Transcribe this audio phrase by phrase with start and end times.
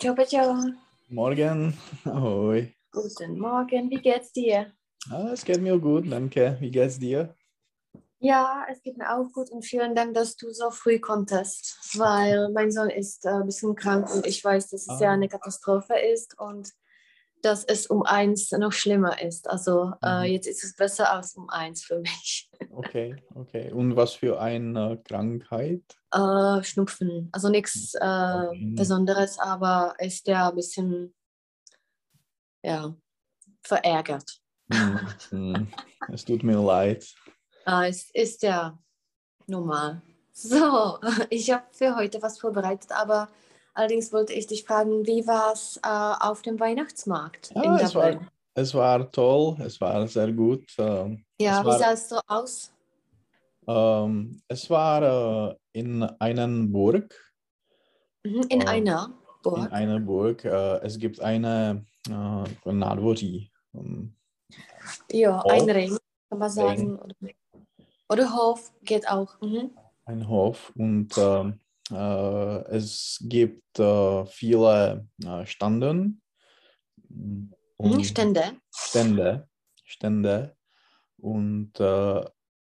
[0.00, 0.56] Ciao, Petja.
[1.08, 1.74] Morgen.
[2.04, 2.72] Ahoj.
[2.92, 4.72] Guten Morgen, wie geht's dir?
[5.10, 6.56] Ah, es geht mir gut, danke.
[6.60, 7.34] Wie geht's dir?
[8.18, 12.50] Ja, es geht mir auch gut und vielen Dank, dass du so früh konntest, weil
[12.52, 15.12] mein Sohn ist äh, ein bisschen krank und ich weiß, dass es ja Ah.
[15.14, 16.70] eine Katastrophe ist und
[17.42, 19.48] dass es um eins noch schlimmer ist.
[19.48, 20.32] Also äh, Mhm.
[20.32, 22.48] jetzt ist es besser als um eins für mich.
[22.72, 23.72] Okay, okay.
[23.72, 25.82] Und was für eine Krankheit?
[26.12, 28.74] Äh, Schnupfen, also nichts äh, Okay.
[28.76, 31.14] Besonderes, aber ist ja ein bisschen
[32.62, 32.94] ja,
[33.62, 34.40] verärgert.
[34.72, 35.68] Hm, hm.
[36.12, 37.06] Es tut mir leid.
[37.64, 38.78] Es ist ja
[39.46, 40.02] normal.
[40.32, 40.98] So,
[41.30, 43.28] ich habe für heute was vorbereitet, aber
[43.80, 47.94] allerdings wollte ich dich fragen, wie war es äh, auf dem Weihnachtsmarkt in Ah, es
[47.94, 48.20] war,
[48.54, 50.64] es war toll, es war sehr gut.
[50.78, 52.72] Ähm, Ja, wie sah es so aus?
[53.66, 57.14] ähm, es war äh, in einer Burg.
[58.22, 58.66] Mhm, in Oh.
[58.66, 59.72] einer In Burg.
[59.72, 60.44] einer Burg.
[60.44, 63.50] Äh, es gibt eine äh, Nádvoří.
[63.74, 64.14] Ähm,
[65.10, 65.52] Ja, Hof.
[65.52, 66.98] ein Ring, kann man sagen.
[66.98, 67.14] Oder,
[68.10, 69.40] oder Hof geht auch.
[69.40, 69.70] Mhm.
[70.04, 71.69] ein Hof und ähm, äh,
[72.68, 76.20] es gibt äh, viele äh, Standen
[77.10, 78.42] Mhm, und Stände.
[78.74, 79.48] Stände,
[79.84, 80.56] Stände
[81.16, 82.24] und äh,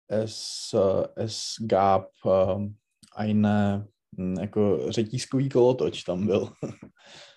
[0.08, 2.68] es, äh, es gab äh,
[3.14, 6.52] eine hm, jako řetízkový kolotoč tam byl.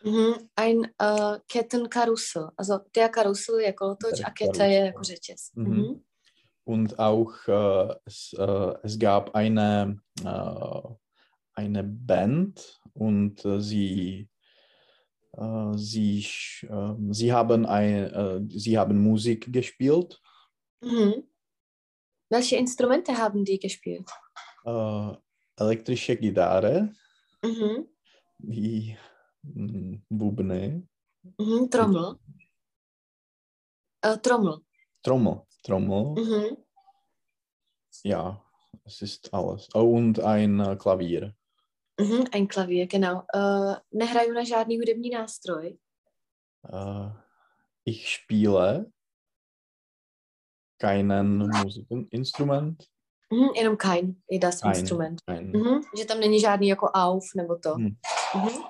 [0.05, 2.52] Mhm, ein äh, Kettenkarussell.
[2.58, 4.86] Also der Karussell je kolotoč Der a kete je Karussell.
[4.86, 5.52] jako řetěz.
[5.55, 5.75] Mhm.
[5.75, 6.02] Mhm.
[6.67, 10.95] Und auch äh, es, äh, es gab eine, äh,
[11.56, 14.30] eine Band und äh, sie,
[15.34, 20.22] äh, sie, sch- äh, sie, haben ein, äh, sie haben Musik gespielt.
[20.81, 21.23] Mhm.
[22.30, 24.09] Welche Instrumente haben die gespielt?
[24.66, 25.11] Äh,
[25.58, 26.92] elektrische Gitarre,
[27.44, 27.88] Mhm.
[28.39, 28.98] wie
[29.44, 30.83] mm, Bubny,
[31.38, 31.70] Mhm.
[31.70, 32.20] Trommel.
[34.02, 34.60] Äh, Trommel.
[35.04, 36.58] Trommel, Trommel, Mhm.
[38.04, 38.44] ja,
[38.83, 39.70] es ist alles.
[39.73, 41.36] Oh, und ein Klavier.
[42.02, 42.26] Mhm.
[42.32, 43.23] Ein Klavier, genau.
[43.33, 45.78] Äh, nehraju na žádný hudební nástroj.
[46.73, 47.11] Äh,
[47.86, 48.86] ich spiele
[50.78, 52.83] keinen Musikinstrument.
[53.33, 53.50] Mhm.
[53.56, 55.22] Jenom kein je das Kein, Instrument.
[55.26, 55.52] kein.
[55.52, 55.82] Mhm.
[55.98, 57.76] Že tam není žádný jako auf nebo to.
[57.78, 57.95] Mhm.
[58.36, 58.64] Mhm.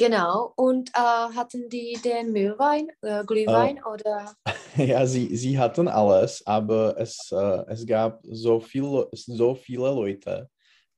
[0.00, 0.52] Genau.
[0.56, 4.32] Und äh, hatten die den Mühlwein, äh, Glühwein oder?
[4.76, 10.48] Ja, sie, sie hatten alles, aber es, äh, es gab so, viel, so viele Leute.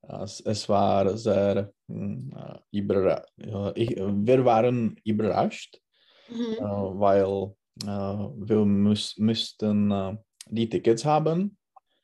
[0.03, 3.23] Es, es war sehr hm, äh, überra
[3.75, 5.79] ich, wir waren überrascht,
[6.29, 6.57] Mhm.
[6.57, 6.63] äh,
[6.99, 7.53] weil
[7.83, 10.17] äh, wir müß, müssten äh,
[10.49, 11.57] die Tickets haben.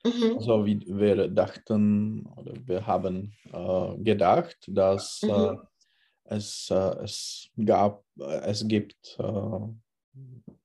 [0.04, 0.38] Mhm.
[0.38, 5.60] Also wie wir dachten oder wir haben äh, gedacht, dass äh, Mhm.
[6.26, 8.04] es, es gab,
[8.44, 9.18] es gibt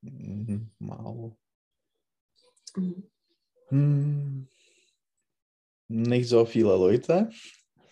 [0.03, 1.33] mm, mal
[2.77, 3.03] Mhm.
[3.69, 4.49] hm,
[5.93, 7.29] nicht so viele Leute,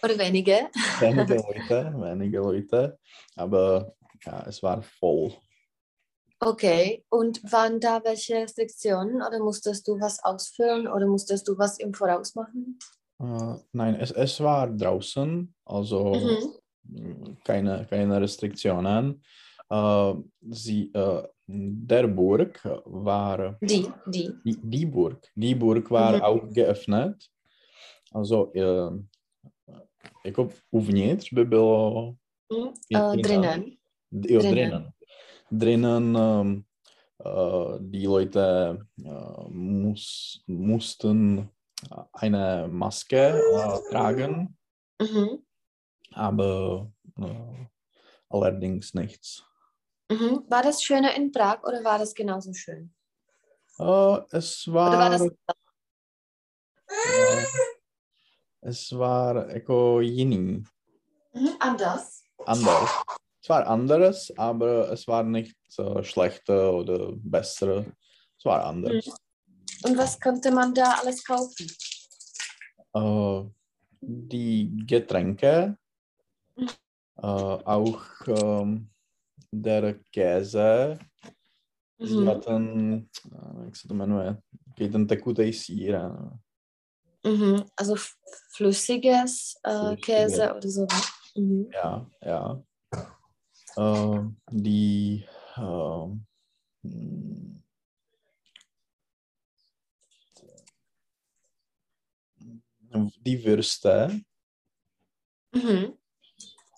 [0.02, 0.68] Oder wenige.
[0.98, 2.98] wenige Leute, wenige Leute,
[3.36, 3.94] aber
[4.24, 5.32] ja, es war voll.
[6.42, 7.04] Okay.
[7.10, 11.92] Und waren da welche Restriktionen oder musstest du was ausfüllen oder musstest du was im
[11.92, 12.78] Voraus machen?
[13.20, 16.14] Äh, nein, es, es war draußen, also
[16.84, 17.36] Mhm.
[17.44, 19.22] keine, keine Restriktionen.
[19.68, 20.14] Äh,
[20.48, 24.32] sie, äh, der Burg war Die, die.
[24.44, 25.28] Die, die Burg.
[25.34, 26.22] Die Burg war Mhm.
[26.22, 27.28] auch geöffnet.
[28.12, 28.90] Also eh,
[30.24, 32.14] jako uvnitř by bylo
[32.52, 33.20] Mhm.
[33.20, 33.64] drinnen.
[34.12, 34.54] Jo, Drinnen.
[34.54, 34.92] drinnen.
[35.52, 36.64] Drinnen ähm,
[37.24, 41.48] äh, die Leute äh, muss, mussten
[42.12, 44.56] eine Maske äh, tragen,
[45.02, 45.42] Mhm.
[46.12, 47.66] aber äh,
[48.30, 49.42] allerdings nichts.
[50.12, 50.44] Mhm.
[50.48, 52.92] War das schöner in Prag oder war das genauso schön?
[53.78, 55.28] Äh, es Oder war war das
[58.62, 60.64] es war jako jiný.
[61.34, 61.48] mhm.
[61.60, 62.22] anders?
[62.46, 62.90] anders.
[63.42, 67.84] Es war anderes, aber es war nicht äh, schlechter oder besser.
[68.38, 69.06] Es war anders.
[69.84, 71.66] Und was konnte man da alles kaufen?
[72.94, 73.50] Äh,
[74.00, 75.76] die Getränke,
[76.56, 76.68] Mhm.
[77.22, 77.26] äh,
[77.64, 78.90] auch ähm,
[79.52, 80.98] der Käse,
[81.98, 82.28] sie Mhm.
[82.28, 84.36] hatten, äh, jak se to jmenuje,
[84.68, 86.00] takový ten tekutej sír.
[87.24, 87.64] Äh, Mhm.
[87.76, 87.94] Also
[88.52, 89.96] flüssiges äh.
[89.96, 90.86] Käse oder so.
[91.36, 91.70] Mhm.
[91.72, 92.62] Ja, ja.
[93.76, 94.20] Äh,
[94.50, 95.24] die,
[95.56, 96.26] hm,
[103.24, 104.20] die Würste,
[105.52, 105.96] Mhm.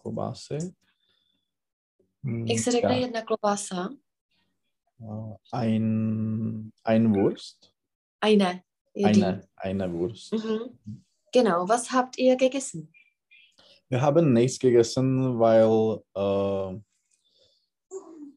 [0.02, 0.74] klobásy.
[2.24, 3.00] Hm, Jak se řekne ja.
[3.06, 3.88] jedna klobása?
[5.00, 7.72] Äh, Ein, ein Wurst.
[8.20, 8.62] Eine.
[8.94, 9.04] Die.
[9.04, 10.32] Eine, eine Wurst.
[10.32, 10.78] Mhm.
[11.32, 12.92] Genau, was habt ihr gegessen?
[13.88, 16.74] Wir haben nichts gegessen, weil äh,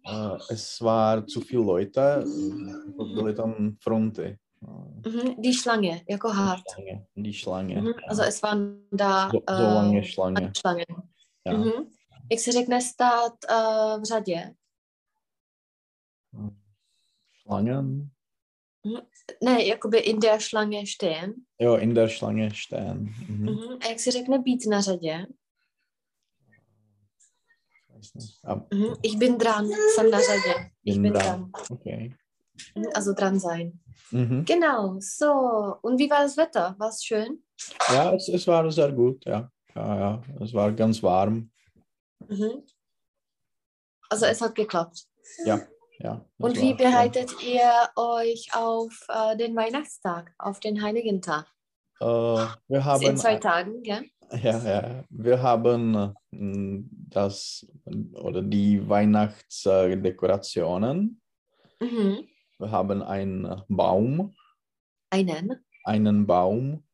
[0.04, 2.26] äh, es war zu viele Leute.
[2.98, 4.22] Byly tam fronty.
[4.22, 4.38] Äh,
[5.06, 5.42] Mhm.
[5.42, 6.64] Die Schlange, jako hart.
[6.74, 7.82] Schlange, die Schlange.
[7.82, 7.94] Mhm.
[8.08, 10.40] Also es waren da so, so äh, lange Schlange.
[10.40, 10.86] lange Schlangen.
[11.46, 11.54] Ja.
[11.54, 11.90] Mhm.
[12.32, 14.56] Jak se řekne stát uh, v řadě?
[17.42, 18.10] Schlangen.
[19.44, 21.46] Ne, jakoby in der Schlange stehen.
[21.60, 23.16] Jo, in der Schlange stehen.
[23.28, 23.50] Mhm.
[23.50, 23.80] Mhm.
[23.82, 25.26] A jak se řekne být na řadě?
[28.74, 28.94] Mhm.
[29.04, 30.70] Ich bin dran, jsem na řadě.
[30.84, 31.26] Ich bin bin dran.
[31.26, 31.52] dran.
[31.72, 32.10] Okay.
[32.76, 32.86] Mhm.
[32.96, 33.72] Also dran sein.
[34.12, 34.46] Mhm.
[34.46, 35.32] Genau, so.
[35.82, 36.76] Und wie war das Wetter?
[36.80, 37.40] War es schön?
[37.94, 39.50] Ja, es, es war sehr gut, ja.
[39.76, 39.96] ja.
[40.00, 41.52] Ja, es war ganz warm.
[42.28, 42.64] Mhm.
[44.10, 45.08] Also es hat geklappt.
[45.46, 45.68] Ja,
[46.00, 46.26] ja.
[46.38, 51.46] Und wie bereitet ihr euch auf äh, den Weihnachtstag, auf den Heiligen Tag?
[52.00, 54.02] Äh, wir in haben zwei Tagen, ja?
[54.42, 55.04] Ja, ja.
[55.10, 56.14] Wir haben äh,
[57.10, 57.68] das
[58.14, 61.20] oder die Weihnachtsdekorationen.
[61.80, 62.28] Mhm.
[62.58, 64.34] Wir haben einen Baum,
[65.10, 65.66] Einen.
[65.84, 66.86] einen Baum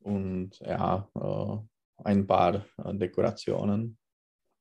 [0.00, 1.56] und ja, äh,
[2.04, 3.98] ein paar äh, Dekorationen.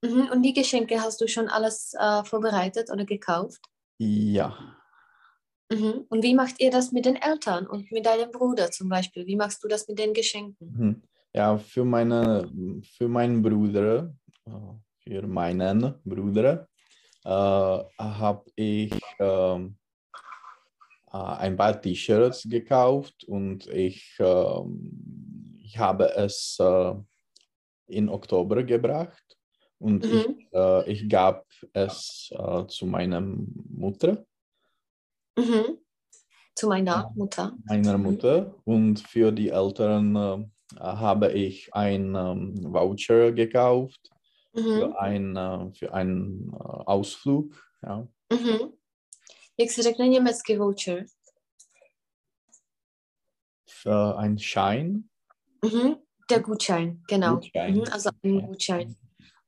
[0.01, 0.29] Mhm.
[0.31, 3.61] Und die Geschenke hast du schon alles äh, vorbereitet oder gekauft?
[3.99, 4.81] Ja,
[5.71, 6.05] Mhm.
[6.09, 9.25] Und wie macht ihr das mit den Eltern und mit deinem Bruder zum Beispiel?
[9.25, 10.67] Wie machst du das mit den Geschenken?
[10.77, 11.01] mhm.
[11.33, 12.51] ja, für meine,
[12.97, 14.13] für meinen Bruder,
[14.45, 14.51] äh,
[15.03, 16.67] für meinen Bruder,
[17.23, 19.77] äh, habe ich ähm,
[21.13, 26.93] äh, ein paar T-Shirts gekauft und ich, ähm, ich habe es äh,
[27.87, 29.37] in Oktober gebracht
[29.81, 30.47] und ich, Mhm.
[30.53, 34.25] äh, ich gab es äh, zu meiner Mutter,
[35.37, 35.77] Mhm.
[36.55, 37.55] Zu meiner Mutter.
[37.65, 38.03] meiner Mhm.
[38.03, 40.45] Mutter und für die Eltern äh,
[40.79, 44.11] habe ich ein ähm, Voucher gekauft
[44.53, 44.61] Mhm.
[44.61, 47.53] für, ein, äh, für einen äh, Ausflug.
[47.81, 48.07] Ja.
[48.31, 48.73] Mhm.
[49.57, 51.05] Jak se řekne německý voucher?
[53.67, 55.09] Für einen Schein.
[55.63, 55.95] Mhm.
[56.29, 57.35] Der Gutschein, genau.
[57.35, 57.73] Gutschein.
[57.75, 57.83] Mhm.
[57.91, 58.95] Also ein Gutschein.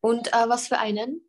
[0.03, 1.21] Und äh, was für einen?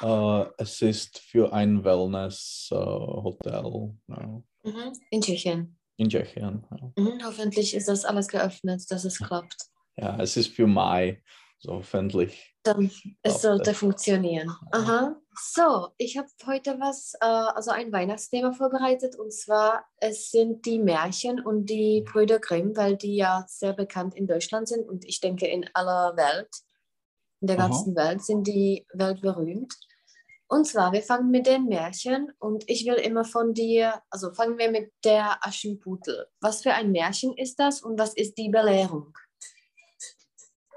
[0.00, 4.92] Äh, es ist für ein Wellness-Hotel ja, Mhm.
[5.10, 5.78] In Tschechien.
[5.98, 6.66] in Tschechien.
[6.70, 6.92] Ja.
[7.02, 7.20] Mhm.
[7.24, 9.68] Hoffentlich ist das alles geöffnet, dass es klappt.
[9.96, 11.22] ja, es ist für Mai,
[11.58, 12.56] so hoffentlich.
[12.64, 12.90] Dann
[13.22, 13.76] es sollte es.
[13.78, 14.50] funktionieren.
[14.72, 15.16] Aha.
[15.36, 20.78] So, ich habe heute was, äh, also ein Weihnachtsthema vorbereitet und zwar es sind die
[20.78, 25.20] Märchen und die Brüder Grimm, weil die ja sehr bekannt in Deutschland sind und ich
[25.20, 26.48] denke in aller Welt,
[27.44, 27.68] in der Aha.
[27.68, 29.70] ganzen Welt sind die weltberühmt.
[30.46, 34.56] Und zwar, wir fangen mit den Märchen und ich will immer von dir, also fangen
[34.56, 36.26] wir mit der Aschenputtel.
[36.40, 39.12] Was für ein Märchen ist das und was ist die Belehrung?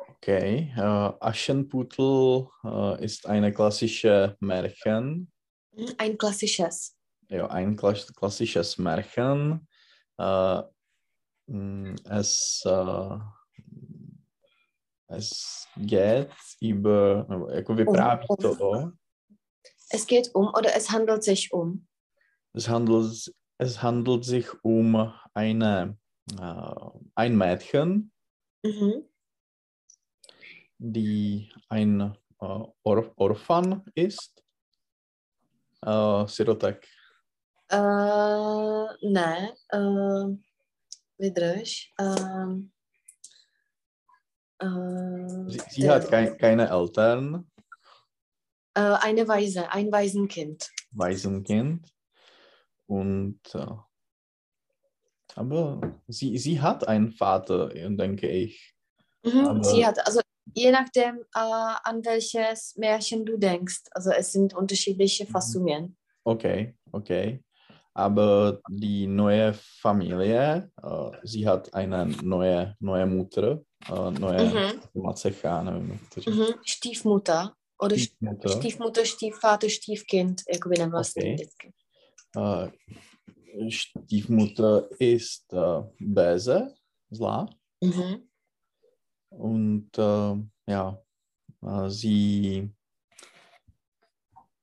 [0.10, 5.31] Okay, äh, Aschenputtel äh, ist eine klassische Märchen,
[5.72, 6.98] Mhm, Ein klassisches.
[7.30, 9.68] ja, ein klass klassisches Märchen.
[10.18, 10.62] Äh,
[11.48, 13.19] mh, es, äh,
[15.09, 16.30] es geht
[16.61, 18.37] über, jako vypráví um.
[18.37, 18.92] to o,
[19.94, 21.85] Es geht um oder es handelt sich um.
[22.54, 25.97] es handelt, es handelt sich um eine,
[26.40, 28.11] äh, ein Mädchen,
[28.64, 29.07] Mhm.
[30.80, 32.02] die ein
[32.42, 34.44] äh, Or Orphan ist.
[35.85, 36.87] Äh, Sirotek.
[37.69, 40.37] Äh, ne, äh,
[41.18, 41.94] vydrž.
[41.97, 42.56] Äh,
[44.59, 47.49] Sie, sie der- hat kei keine Eltern,
[48.73, 50.69] äh, eine Waise, ein Waisenkind.
[50.92, 51.87] Waisenkind.
[52.87, 53.68] Und äh,
[55.35, 58.73] aber sie, sie hat einen Vater, denke ich.
[59.23, 60.21] Mhm, sie hat, also
[60.54, 61.40] je nachdem, äh,
[61.83, 63.83] an welches Märchen du denkst.
[63.92, 65.30] Also es sind unterschiedliche Mhm.
[65.30, 65.97] Fassungen.
[66.23, 67.44] Okay, okay.
[67.97, 74.81] Aber die neue Familie, äh, sie hat eine neue, neue Mutter, äh, neue Mhm.
[75.04, 76.35] Macecha, nevím, jak to říct.
[76.35, 76.45] Mhm.
[76.66, 77.49] Stiefmutter
[77.81, 78.49] oder St- Stiefmutter.
[78.51, 80.42] Stiefmutter, Stiefvater, Stiefkind.
[80.54, 81.33] Jakoby nebo Okay.
[81.33, 81.73] vždycky.
[82.37, 86.75] Äh, Stiefmutter ist äh, böse,
[87.11, 87.47] zlá.
[87.83, 88.27] Mhm.
[89.30, 90.35] Und äh,
[90.68, 91.01] ja,
[91.63, 92.69] äh, sie,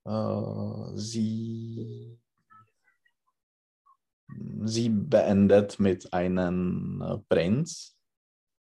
[0.07, 2.19] äh, sie,
[4.65, 7.97] sie beendet mit einem Prinz.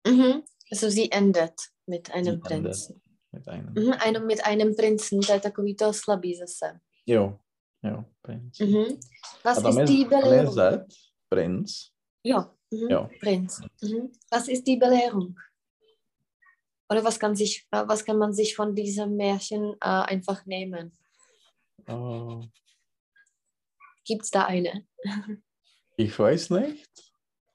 [0.05, 0.43] Mhm.
[0.71, 1.53] Also sie endet
[1.85, 2.41] mit einem Sie.
[2.41, 3.01] Prinzen.
[3.31, 3.73] Mit einem.
[3.73, 6.79] Mhm, einem mit einem Prinzen, to je takový to slabý zase.
[7.05, 7.39] Jo,
[7.83, 8.59] jo, princ.
[8.59, 8.99] Mhm.
[9.43, 10.53] Was A tam ist die Belehrung?
[10.53, 10.87] Z,
[11.29, 11.91] princ.
[12.23, 12.89] Ja, mhm.
[12.89, 13.09] Jo.
[13.19, 13.61] Prinz.
[13.81, 14.11] Mhm.
[14.31, 15.35] Was ist die Belehrung?
[16.89, 20.91] Oder was kann, sich, äh, was kann man sich von diesem Märchen äh, einfach nehmen?
[21.85, 22.47] Äh,
[24.05, 24.85] Gibt es da eine?
[25.97, 26.87] ich weiß nicht.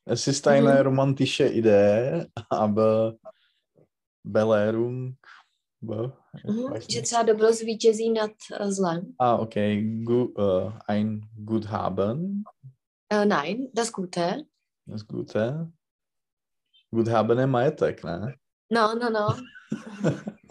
[0.05, 0.87] Es ist eine Mhm.
[0.87, 3.17] romantische Idee, aber
[4.25, 5.17] Belehrung,
[5.81, 6.81] boh, ich Mhm.
[6.89, 8.31] Že třeba dobro zvítězí nad
[8.61, 9.15] äh, zlem?
[9.19, 9.83] Ah, okay.
[10.05, 12.45] Gu, äh, ein Guthaben,
[13.13, 14.45] Äh, nein, das Gute.
[14.87, 15.71] das Gute.
[16.91, 18.35] Guthaben je majetek, ne?
[18.71, 19.37] No, no, no.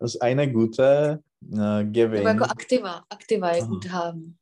[0.00, 3.04] Das eine gute Nebo Gewinn, jako aktiva.
[3.10, 3.68] Aktiva je Aha.
[3.68, 4.36] Guthaben.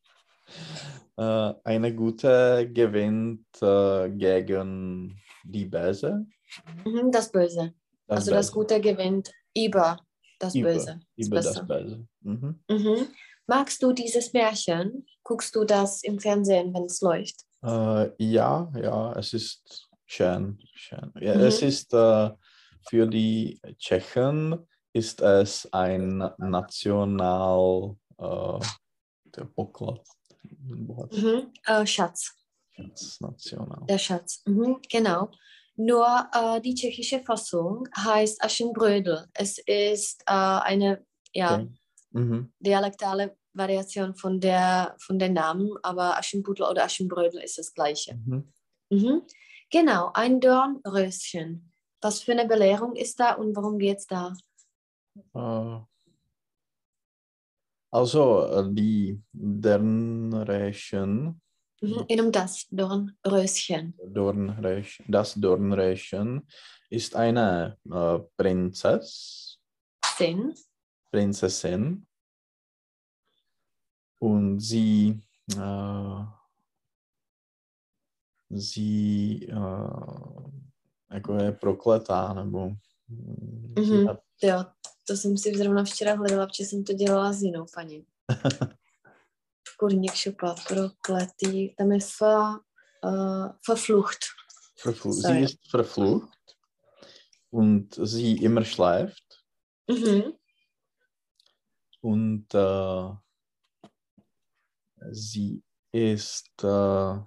[1.20, 6.26] Äh, eine gute gewinnt äh, gegen die Böse.
[6.84, 7.74] Mhm, das Böse.
[8.06, 8.52] Das also das Böse.
[8.54, 9.98] Gute gewinnt über
[10.38, 11.00] das Über- Böse.
[11.16, 12.06] Das Über das Böse.
[12.22, 12.60] Mhm.
[12.70, 13.06] Mhm.
[13.46, 15.06] Magst du dieses Märchen?
[15.22, 17.44] Guckst du das im Fernsehen, wenn es läuft?
[17.62, 20.58] Äh, ja, ja, es ist schön.
[20.74, 21.12] schön.
[21.20, 21.40] Ja, Mhm.
[21.42, 22.30] Es ist äh,
[22.88, 28.58] für die Tschechen ist es ein national äh,
[29.36, 30.00] der Poklad.
[30.42, 31.52] Mhm.
[31.64, 32.34] Äh, Schatz,
[33.20, 33.86] national.
[33.88, 34.42] der Schatz.
[34.46, 35.30] Mhm, genau.
[35.76, 39.26] Nur äh, die tschechische Fassung heißt Aschenbrödel.
[39.34, 41.70] Es ist äh, eine ja, Okay.
[42.12, 42.52] Mhm.
[42.58, 48.14] dialektale Variation von der, von den Namen, aber Aschenputtel oder Aschenbrödel ist das gleiche.
[48.14, 48.52] Mhm.
[48.90, 49.22] Mhm.
[49.70, 51.72] Genau, ein Dornröschen.
[52.00, 54.32] Was für eine Belehrung ist da und worum geht es da?
[55.34, 55.80] Äh,
[57.92, 61.40] also äh, die Dornröschen,
[61.82, 62.04] Mhm.
[62.08, 63.94] Jenom das Dornröschen.
[64.06, 66.46] Dornröschen, das Dornröschen
[66.90, 69.58] ist eine äh, Prinzess.
[71.10, 72.06] Prinzessin
[74.20, 75.18] und sie
[75.56, 76.24] äh,
[78.50, 80.44] sie äh,
[81.10, 82.68] jako je prokletá, nebo
[83.08, 84.08] mm, sie Mhm.
[84.08, 84.64] hat, Jo,
[85.10, 88.06] to jsem si zrovna včera hledala, protože jsem to dělala s jinou paní.
[89.78, 94.18] Kurník šopa, prokletý, tam je F, uh, verflucht.
[94.84, 95.34] verflu- Sorry.
[95.34, 96.38] sie ist verflucht
[97.52, 99.24] und sie immer schläft
[99.90, 100.32] Mhm.
[102.02, 103.16] und äh,
[105.12, 105.62] sie
[105.92, 107.24] ist äh,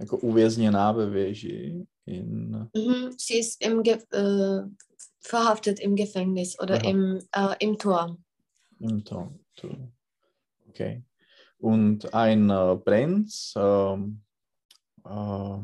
[0.00, 3.10] jako uvězněná ve věži in Mhm.
[3.18, 3.98] Sie ist im Ge
[5.22, 8.24] verhaftet im Gefängnis oder im, äh, im Turm.
[8.80, 9.38] Im Turm.
[10.68, 11.04] Okay.
[11.58, 14.22] Und ein äh, Prinz ähm,
[15.06, 15.58] äh,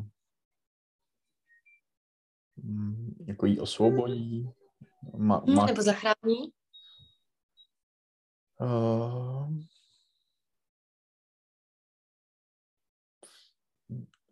[2.56, 4.48] mm, jako ji osvobodí.
[5.16, 5.54] Ma, Mhm.
[5.54, 6.52] ma, Nebo zachrání.
[8.60, 9.64] äh,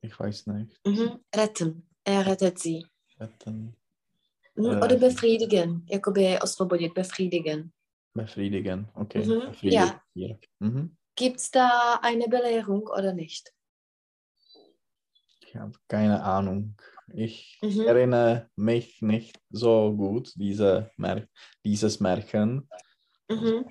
[0.03, 0.81] ich weiß nicht.
[0.87, 1.21] Mhm.
[1.35, 1.83] Retten.
[2.05, 2.87] Er rettet sie.
[3.19, 3.73] Retten, Mhm.
[3.73, 3.86] Äh.
[4.57, 5.85] Oder befriedigen.
[5.89, 7.73] Jakoby osvobodit, befriedigen.
[8.15, 8.89] befriedigen.
[8.95, 9.25] Okay.
[9.25, 9.73] Mhm, befriedigen.
[9.73, 10.03] ja.
[10.15, 10.37] Ja.
[10.61, 10.97] Mhm.
[11.15, 13.53] Gibt es da eine Belehrung oder nicht?
[15.41, 16.75] Ich habe keine Ahnung.
[17.15, 17.81] Ich Mhm.
[17.83, 21.29] erinnere mich nicht so gut, diese Mer
[21.65, 22.69] dieses Märchen.
[23.29, 23.67] Mhm.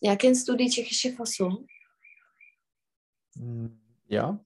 [0.00, 1.66] Ja, kennst du die tschechische Fassung?
[3.34, 3.68] Mm,
[4.08, 4.40] Ja,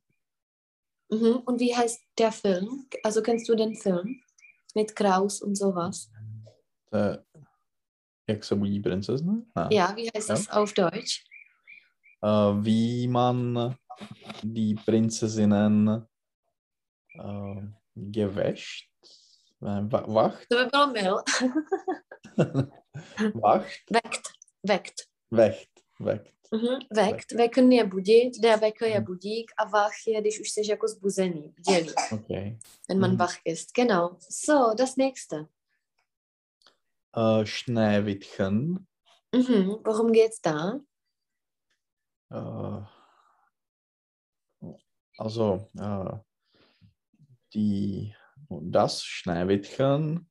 [1.12, 1.42] Mhm.
[1.44, 2.86] Und wie heißt der Film?
[3.02, 4.22] Also kennst du den Film
[4.74, 6.10] mit Kraus und sowas?
[6.92, 7.16] äh,
[8.28, 9.32] jak se budí princezna?
[9.56, 9.68] Ne.
[9.70, 10.34] Ja, wie heißt Ja.
[10.34, 11.24] das auf Deutsch?
[12.22, 12.28] Äh,
[12.64, 13.76] wie man
[14.42, 16.06] die Prinzessinnen
[17.14, 17.62] äh,
[17.94, 18.90] gewäscht,
[19.62, 21.22] äh, wa- wacht, To by bylo mil.
[23.42, 24.32] wacht, Weckt.
[24.62, 25.08] Weckt.
[25.30, 26.34] wächt, wächt.
[26.50, 26.78] Mhm.
[26.90, 27.32] Weckt.
[27.32, 29.04] Wecken je budit, der Wecker je Mhm.
[29.04, 32.58] budík a wach je, když už jsi jako zbuzený, bdělý, Okay.
[32.88, 33.18] wenn man Mhm.
[33.18, 33.74] wach ist.
[33.74, 34.16] Genau.
[34.30, 35.46] So, das nächste.
[37.16, 38.86] Äh, Schneewittchen.
[39.36, 39.82] Mhm.
[39.86, 40.80] Worum geht's da?
[42.32, 42.84] Äh,
[45.18, 46.18] also, äh,
[47.54, 48.14] die,
[48.48, 50.26] das Schneewittchen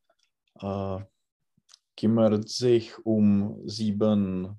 [1.97, 4.57] kümmert sich um sieben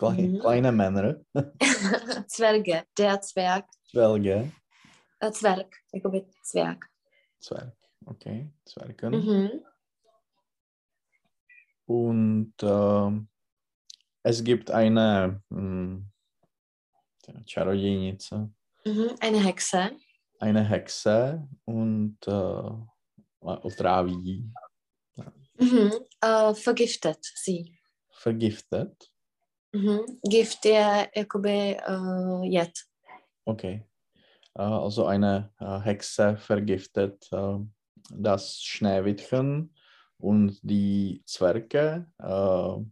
[0.00, 0.38] hm, klei Mhm.
[0.40, 1.20] kleine Männer,
[2.28, 2.84] Zwerge.
[2.98, 3.66] Der Zwerg.
[3.90, 4.52] Zwerge,
[5.20, 5.76] Äh, Zwerg.
[5.92, 6.86] Jakoby Zwerg.
[7.40, 7.76] Zwerg,
[8.06, 9.12] okay, Zwergen.
[9.12, 9.50] Mhm.
[11.86, 13.28] Und ähm,
[14.22, 16.06] es gibt eine hm,
[17.46, 18.50] Čarodějnice,
[18.86, 19.10] Mhm.
[19.20, 19.90] Eine Hexe.
[20.38, 22.72] eine Hexe und äh,
[23.40, 24.50] otráví,
[25.58, 25.92] Mhm.
[26.24, 27.78] Uh, vergiftet sie.
[28.12, 29.10] vergiftet.
[29.72, 30.18] Mhm.
[30.22, 32.86] Gift je jakoby uh, jed.
[33.44, 33.84] Okay.
[34.54, 37.58] Äh, also eine äh, Hexe vergiftet äh,
[38.10, 39.74] das Schneewittchen
[40.18, 42.06] und die Zwerge.
[42.18, 42.84] Äh,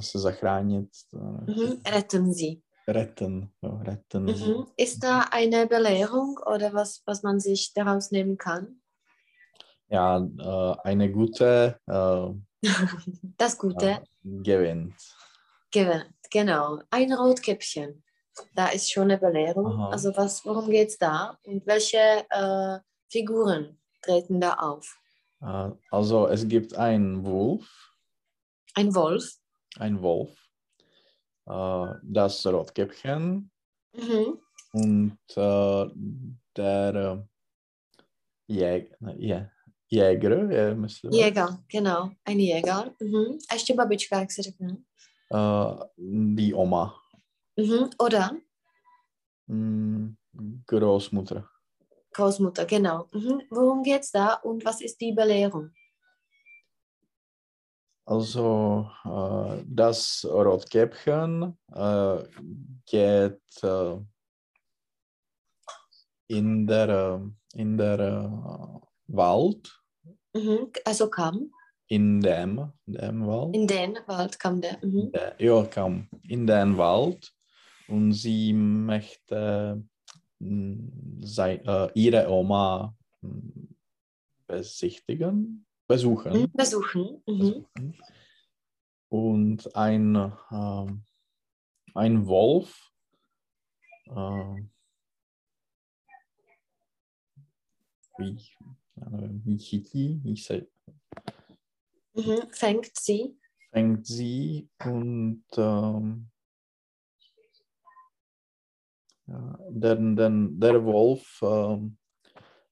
[0.00, 1.80] se zachránit, äh, Mhm.
[1.86, 2.62] Retten sie.
[2.88, 4.24] retten, jo, retten.
[4.26, 4.66] Mhm.
[4.76, 8.80] Ist da eine Belehrung oder was, was man sich daraus nehmen kann?
[9.88, 12.28] Ja, äh, eine gute äh,
[13.38, 14.94] Das Gute gewinnt.
[15.70, 16.14] gewinnt.
[16.30, 16.80] Genau.
[16.90, 18.02] Ein Rotkäppchen.
[18.54, 19.66] Da ist schon eine Belehrung.
[19.66, 19.90] Aha.
[19.90, 21.38] Also was, worum geht es da?
[21.44, 24.98] Und welche äh, Figuren treten da auf?
[25.40, 27.66] Äh, also es gibt einen Wolf,
[28.74, 29.36] Ein Wolf.
[29.78, 30.30] ein Wolf,
[31.46, 33.50] äh, das Rotkäppchen
[33.94, 34.38] Mhm.
[34.72, 35.86] und äh,
[36.56, 39.50] der äh, Jäg Jä
[39.90, 41.12] Jäger, je, myslím.
[41.12, 42.10] Jäger, genau.
[42.24, 42.90] Ein Jäger.
[43.02, 43.38] Mhm.
[43.50, 44.76] A ještě babička, jak se řekne.
[45.34, 45.76] Äh,
[46.34, 46.94] die Oma,
[47.56, 47.90] Mhm.
[47.98, 48.30] Oder
[49.46, 50.16] mm,
[50.66, 51.48] Großmutter.
[52.12, 53.08] Großmutter, genau.
[53.12, 53.42] Mhm.
[53.50, 55.70] Worum geht es da und was ist die Belehrung?
[58.04, 62.24] Also äh, das Rotkäppchen äh,
[62.86, 63.96] geht äh,
[66.28, 67.20] in der,
[67.54, 69.80] in der Wald,
[70.36, 70.70] Mhm.
[70.84, 71.50] Also kam.
[71.88, 73.54] in dem, dem Wald.
[73.54, 74.78] In den Wald kam der.
[74.84, 75.12] Mhm.
[75.12, 77.32] Der, ja, kam in den Wald
[77.88, 79.82] und sie möchte
[80.40, 83.68] mm, sei, äh, ihre Oma mm,
[84.46, 86.32] besichtigen, besuchen.
[86.32, 86.52] Mhm.
[86.52, 87.22] Besuchen.
[87.26, 87.38] Mhm.
[87.38, 87.94] besuchen.
[89.08, 91.04] Und ein, ähm,
[91.94, 92.90] ein Wolf
[94.06, 94.62] äh,
[98.18, 98.55] wie,
[99.00, 100.66] äh, wie chytí, wie se,
[102.14, 102.48] Mhm.
[102.50, 103.36] Fängt sie.
[103.70, 106.28] fängt sie und ähm,
[109.26, 111.98] ja, der, der, der Wolf ähm,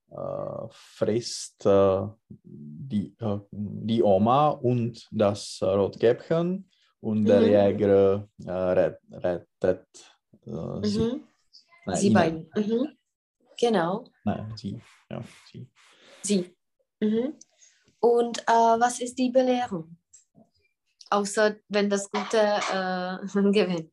[0.09, 2.07] äh, frisst äh,
[2.43, 6.67] die, äh, die Oma und das Rotkäppchen
[7.01, 7.47] und der Mhm.
[7.47, 9.87] Jäger äh, ret, rettet
[10.47, 10.99] äh, sie.
[11.01, 11.23] Mhm.
[11.85, 12.49] Nein, Sie beiden.
[12.55, 12.97] Mhm.
[13.59, 14.05] Genau.
[14.23, 14.81] Nein, sie.
[15.11, 15.67] Ja, sie.
[16.25, 16.55] Sie.
[17.01, 17.33] Mhm.
[17.99, 19.97] Und äh, was ist die Belehrung?
[21.09, 23.17] Außer wenn das Gute äh,
[23.51, 23.91] gewinnt.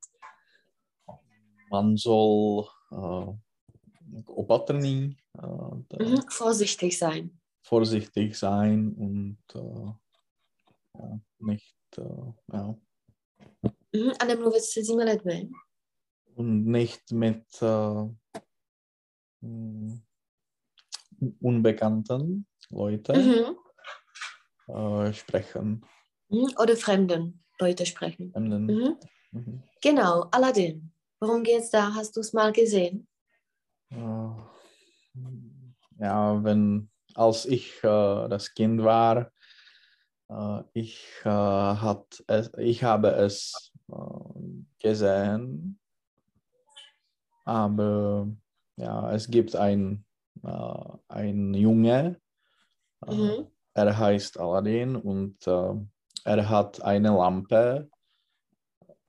[1.70, 3.26] Man soll äh,
[4.26, 6.22] opatrný, äh, Mhm.
[6.28, 7.30] Vorsichtig sein.
[7.64, 9.92] vorsichtig sein und äh,
[10.98, 12.74] ja, nicht äh, ja,
[13.94, 14.12] Mhm.
[14.20, 15.50] A nemluvit se cizími lidmi.
[16.36, 18.08] und nicht mit äh,
[19.42, 20.02] mm,
[21.40, 23.16] unbekannten Leuten
[24.68, 24.74] Mhm.
[24.74, 25.84] äh, sprechen.
[26.28, 26.48] Mhm.
[26.58, 28.32] Oder fremden Leute sprechen.
[28.32, 28.66] Fremden.
[28.66, 28.96] Mhm.
[29.32, 29.62] Mhm.
[29.80, 30.92] Genau, Aladdin.
[31.20, 31.94] Worum geht's da?
[31.94, 33.06] Hast du es mal gesehen?
[33.90, 34.30] Äh,
[35.98, 39.30] ja, wenn als ich äh, das Kind war,
[40.28, 43.94] äh, ich, äh, hat es, ich habe es äh,
[44.80, 45.78] gesehen,
[47.44, 48.28] aber
[48.76, 50.04] ja, es gibt ein,
[50.44, 52.20] äh, ein Junge,
[53.06, 53.46] äh, Mhm.
[53.74, 55.74] er heißt Aladdin und äh,
[56.24, 57.90] er hat eine Lampe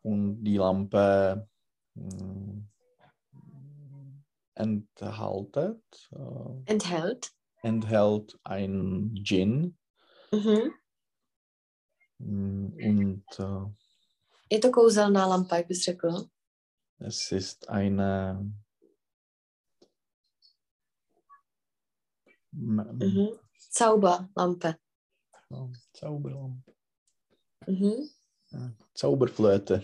[0.01, 1.47] und die Lampe
[1.95, 2.59] mm,
[4.55, 7.31] enthaltet, äh, Enthält.
[7.63, 9.77] enthält ein Djinn
[10.31, 10.73] Mhm.
[12.19, 13.65] mm, und äh,
[14.49, 16.29] Je to kouzelná lampa, jak bys řekl.
[16.99, 18.53] es ist eine
[22.53, 23.29] Mhm.
[23.69, 24.77] Zauberlampe.
[25.49, 26.73] oh, Zauberlampe.
[27.67, 28.09] Mhm.
[28.51, 29.83] Ja, Zauberflöte.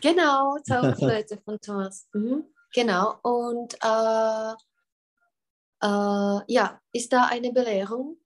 [0.00, 2.08] Genau, Zauberflöte von Thomas.
[2.12, 2.44] Mhm.
[2.74, 3.18] Genau.
[3.22, 4.52] Und äh,
[5.82, 8.18] äh, ja, ist da eine Belehrung?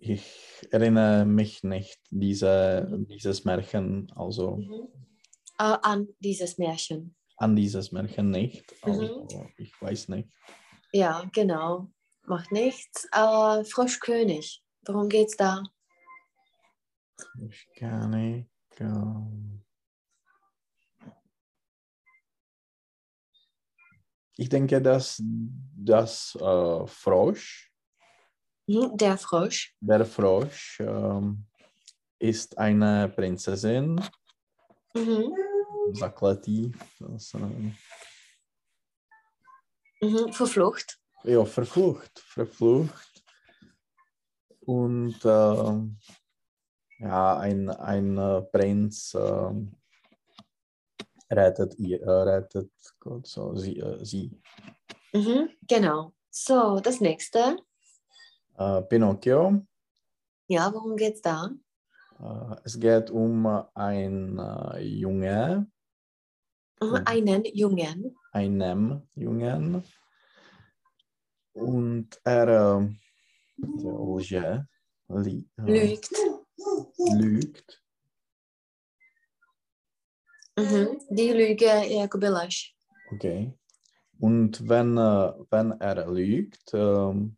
[0.00, 4.88] Ich erinnere mich nicht diese, dieses Märchen, also Mhm.
[5.58, 7.16] Äh, an dieses Märchen.
[7.36, 8.72] An dieses Märchen nicht.
[8.84, 8.90] Mhm.
[8.92, 10.28] Also ich weiß nicht.
[10.92, 11.90] Ja, genau.
[12.24, 13.06] Macht nichts.
[13.12, 14.62] Äh, Froschkönig.
[14.86, 15.62] Worum geht's da?
[17.48, 18.48] Ich kann nicht.
[18.80, 19.62] ähm,
[24.38, 27.72] Ich denke, dass das äh, Frosch,
[28.68, 28.96] Mhm.
[28.96, 29.74] Der Frosch.
[29.80, 31.46] der Frosch ähm,
[32.18, 34.00] ist eine Prinzessin
[34.94, 35.32] Mhm.
[35.92, 36.72] Zakletý.
[37.00, 37.72] Das, äh,
[40.02, 40.30] Mhm.
[40.32, 40.98] Verflucht.
[41.24, 43.24] ja, verflucht, verflucht.
[44.60, 45.98] Und ähm,
[46.98, 49.74] ja, ein, ein äh, Prinz ähm,
[51.30, 52.70] rettet, ihr, äh, rettet
[53.00, 54.38] Gott, so, sie, äh, sie.
[55.14, 55.48] Mhm.
[55.66, 56.12] Genau.
[56.30, 57.56] So, das nächste.
[58.58, 59.62] Äh, Pinocchio.
[60.48, 61.50] Ja, worum geht's da?
[62.20, 65.70] Äh, es geht um ein äh, Junge.
[66.80, 68.16] Einen Jungen.
[68.32, 69.82] einem Jungen.
[71.54, 72.80] Und er
[73.58, 74.58] äh,
[75.08, 76.10] li, äh, Lügt.
[77.14, 77.82] lügt.
[80.58, 81.00] Mhm.
[81.10, 82.76] Die Lüge jakoby lež.
[83.12, 83.54] Okay.
[84.18, 87.36] Und wenn, äh, wenn er lügt, ähm,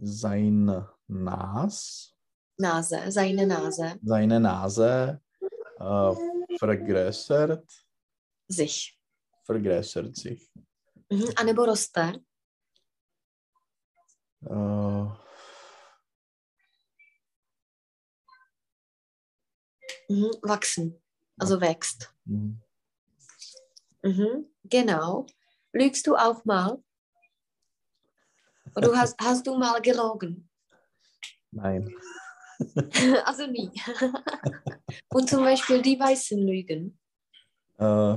[0.00, 2.14] sein Nas,
[2.56, 3.98] Nase, seine Nase.
[4.02, 5.20] seine Nase
[5.78, 6.14] äh,
[6.58, 7.68] vergrößert,
[8.48, 8.98] Sich.
[9.44, 10.50] vergrößert sich.
[11.10, 11.30] Mhm.
[11.36, 12.22] A nebo roste.
[14.44, 15.08] Äh,
[20.08, 20.30] Mhm.
[20.42, 21.00] Wachsen.
[21.38, 22.12] Also wächst.
[22.24, 22.60] mhm.
[24.02, 24.46] Mhm.
[24.64, 25.26] Genau.
[25.72, 26.82] Lügst du auch mal?
[28.74, 30.48] Oder hast, hast du mal gelogen?
[31.50, 31.94] Nein.
[33.24, 33.70] Also nie.
[35.10, 36.98] Und zum Beispiel die Weißen lügen.
[37.78, 38.16] Äh,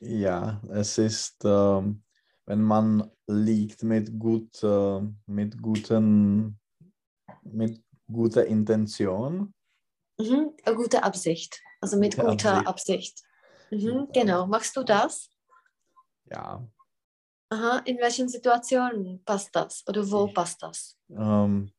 [0.00, 2.02] ja, es ist, ähm,
[2.46, 6.58] wenn man liegt mit gut, äh, mit guten,
[7.42, 9.54] mit guter Intention.
[10.18, 10.52] Mhm.
[10.76, 11.60] Gute Absicht.
[11.80, 13.22] Also mit Gute guter Absicht.
[13.70, 14.08] Mhm.
[14.12, 14.46] Genau.
[14.46, 15.30] Machst du das?
[16.30, 16.66] Ja,
[17.52, 17.82] Aha.
[17.84, 19.84] In welchen Situationen passt das?
[19.86, 20.96] Oder wo passt das?
[21.10, 21.70] ähm,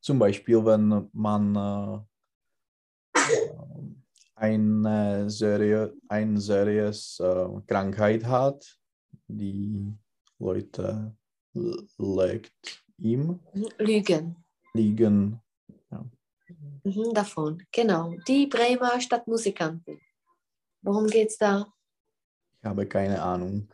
[0.00, 2.00] zum Beispiel, wenn man äh,
[4.34, 8.78] eine, serie, eine seriös äh, Krankheit hat,
[9.28, 9.92] die
[10.38, 11.14] Leute
[11.98, 13.68] legt ihm, Mhm.
[13.78, 14.36] Lügen.
[14.74, 15.40] liegen.
[16.84, 17.12] Mhm.
[17.14, 17.62] Davon.
[17.72, 18.14] Genau.
[18.26, 20.00] Die Bremer Stadtmusikanten.
[20.82, 21.66] Worum geht's da?
[22.62, 23.68] Ich habe keine Ahnung.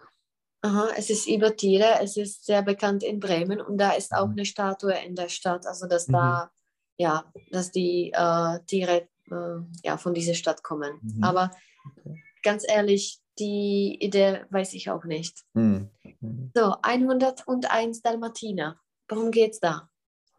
[0.67, 4.27] Aha, es ist über Tiere, es ist sehr bekannt in Bremen und da ist auch
[4.27, 4.33] Mhm.
[4.33, 6.13] eine Statue in der Stadt, also dass Mhm.
[6.15, 6.51] da,
[6.99, 10.99] ja, dass die äh, Tiere äh, ja, von dieser Stadt kommen.
[11.03, 11.23] Mhm.
[11.23, 11.51] Aber
[11.99, 12.21] Okay.
[12.43, 15.45] ganz ehrlich, die Idee weiß ich auch nicht.
[15.55, 15.89] Hm.
[16.21, 16.51] Hm.
[16.55, 18.81] So, 101 Dalmatiner.
[19.09, 19.89] Worum geht's da?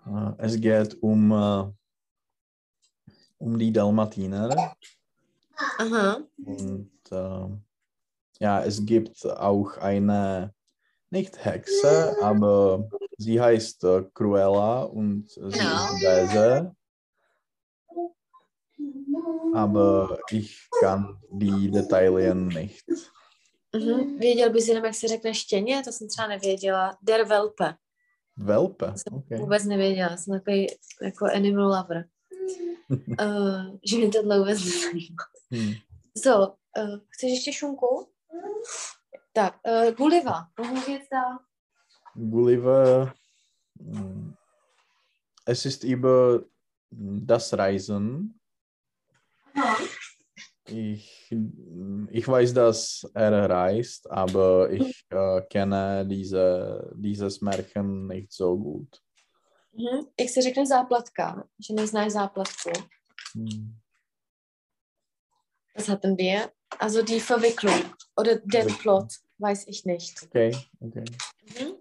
[0.06, 1.72] Äh, Es geht um, äh,
[3.38, 4.76] um die Dalmatiner.
[5.78, 7.48] Aha, Und äh,
[8.40, 10.52] ja, es gibt auch eine,
[11.12, 15.94] nicht Hexe, aber sie heißt Cruella und sie Genau.
[15.94, 16.72] ist böse.
[19.54, 22.86] Aber ich kann die Details nicht.
[23.74, 24.18] mhm.
[24.20, 25.82] Věděl bys jenom, jak se řekne štěně?
[25.84, 26.98] To jsem třeba nevěděla.
[27.02, 27.74] Der Welpe.
[28.38, 29.38] Welpe, To jsem okay.
[29.40, 30.18] vůbec nevěděla.
[30.18, 30.68] Jsem takový
[31.02, 32.06] jako animal lover.
[32.90, 35.24] uh, že mě tohle vůbec nezajímá.
[35.54, 35.74] Hm.
[36.24, 36.48] So,
[36.78, 38.08] uh, chceš ještě šunku?
[39.34, 39.94] Tak, uh.
[40.58, 41.40] Worum geht's da?
[42.16, 43.14] Gulliver,
[43.78, 44.36] hm,
[45.46, 46.44] es ist über
[46.90, 48.40] das Reisen.
[50.66, 51.34] Ich,
[52.12, 59.02] ich weiß, dass er reist, aber ich äh, kenne diese, dieses Märchen nicht so gut.
[59.74, 60.08] Mhm.
[60.20, 61.48] Jak se řekne záplatka?
[61.60, 62.72] Že neznáš záplatku.
[63.36, 63.78] Hm.
[65.78, 66.50] Was hatten wir?
[66.80, 67.84] Also die Verwicklung
[68.16, 69.08] oder den Verwicklung.
[69.08, 70.24] Plot, weiß ich nicht.
[70.24, 71.06] Okay, okay.
[71.60, 71.74] Mhm.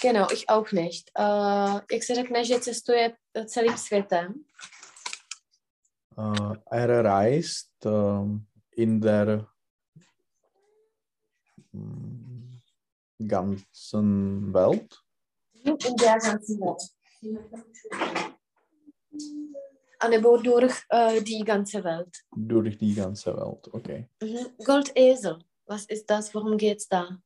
[0.00, 1.10] Genau, ich auch nicht.
[1.18, 3.16] Uh, jak se řekne, že cestuje
[3.46, 4.44] celým světem?
[6.16, 9.46] Äh, er reist ähm, in der
[13.26, 15.02] ganzen Welt.
[15.64, 16.82] In der ganzen Welt.
[20.04, 22.24] A nebo durch uh, die ganze Welt.
[22.36, 24.06] Durch die ganze Welt, okay.
[24.20, 24.48] Mhm.
[24.62, 25.38] Goldesel.
[25.66, 26.34] Was ist das?
[26.34, 27.18] Worum geht's da?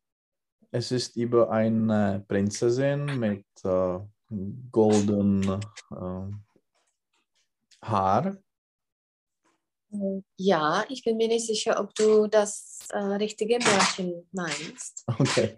[0.70, 3.98] Es ist über eine Prinzessin mit äh,
[4.70, 5.60] golden
[5.90, 6.30] äh,
[7.82, 8.36] Haar.
[10.36, 15.04] Ja, ich bin mir nicht sicher, ob du das äh, richtige Märchen meinst.
[15.06, 15.56] Okay.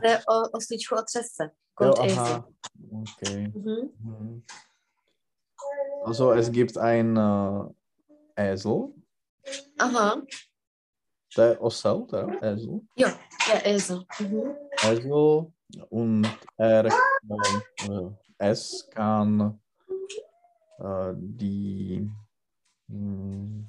[0.00, 1.50] Äh, o, o styčku o třesce.
[1.74, 2.44] Goldesel.
[2.90, 3.52] Okay.
[3.54, 3.90] Mhm.
[3.98, 4.42] Mhm.
[6.04, 8.92] Also es gibt ein äh, Esel,
[9.78, 10.22] Aha,
[11.36, 12.80] der Osel, der Esel.
[12.96, 14.04] ja, der Esel.
[14.18, 14.56] Mhm.
[14.82, 15.52] Esel
[15.90, 19.60] und er äh, es kann
[20.78, 22.10] äh, die
[22.88, 23.66] hm,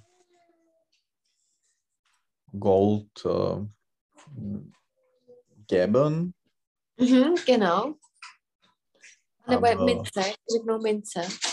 [2.60, 3.66] Gold äh,
[5.68, 6.34] geben.
[6.98, 7.96] Mhm, genau.
[9.48, 11.22] Nebo Aber- mince, jak řeknou mince.
[11.22, 11.53] Mm,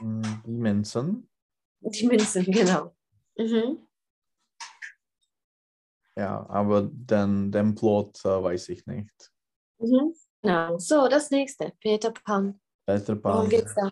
[0.00, 1.28] Die Münzen.
[1.80, 2.94] Die Münzen, genau.
[3.36, 3.86] Mhm.
[6.16, 9.32] Ja, aber den, den Plot äh, weiß ich nicht.
[9.78, 10.14] Mhm.
[10.42, 10.78] Genau.
[10.78, 11.72] So, das nächste.
[11.80, 12.60] Peter Pan.
[12.86, 13.48] Peter Worum Pan.
[13.48, 13.90] geht's da?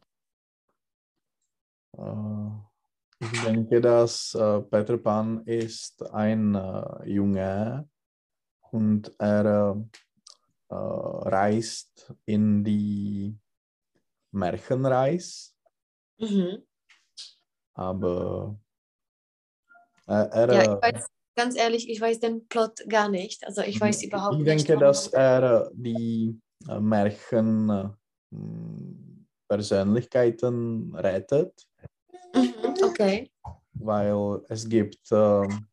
[1.98, 7.88] Äh, ich denke, dass äh, Peter Pan ist ein äh, Junge
[8.70, 9.80] und er
[10.68, 13.38] äh, reist in die
[14.32, 15.55] Märchenreis,
[16.18, 16.62] Mhm.
[17.74, 18.58] aber
[20.06, 23.44] er, er, Ja, äh, ich weiß, ganz ehrlich, ich weiß den Plot gar nicht.
[23.44, 24.48] Also ich weiß überhaupt ich nicht.
[24.68, 27.88] denke, worum- dass er die äh, Märchen äh,
[28.30, 31.66] mh, Persönlichkeiten rettet.
[32.34, 33.30] Mhm, okay.
[33.74, 35.66] weil es gibt ähm,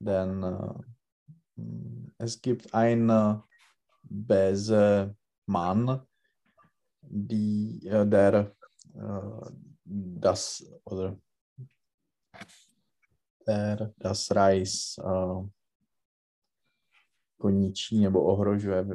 [0.00, 3.42] den, äh, mh, es gibt einen
[4.02, 5.14] böse
[5.46, 6.06] Mann,
[7.02, 8.50] die, äh, der äh,
[10.20, 11.16] das oder
[13.46, 15.48] der das Reis äh,
[17.38, 18.86] koničí nebo ohrožuje.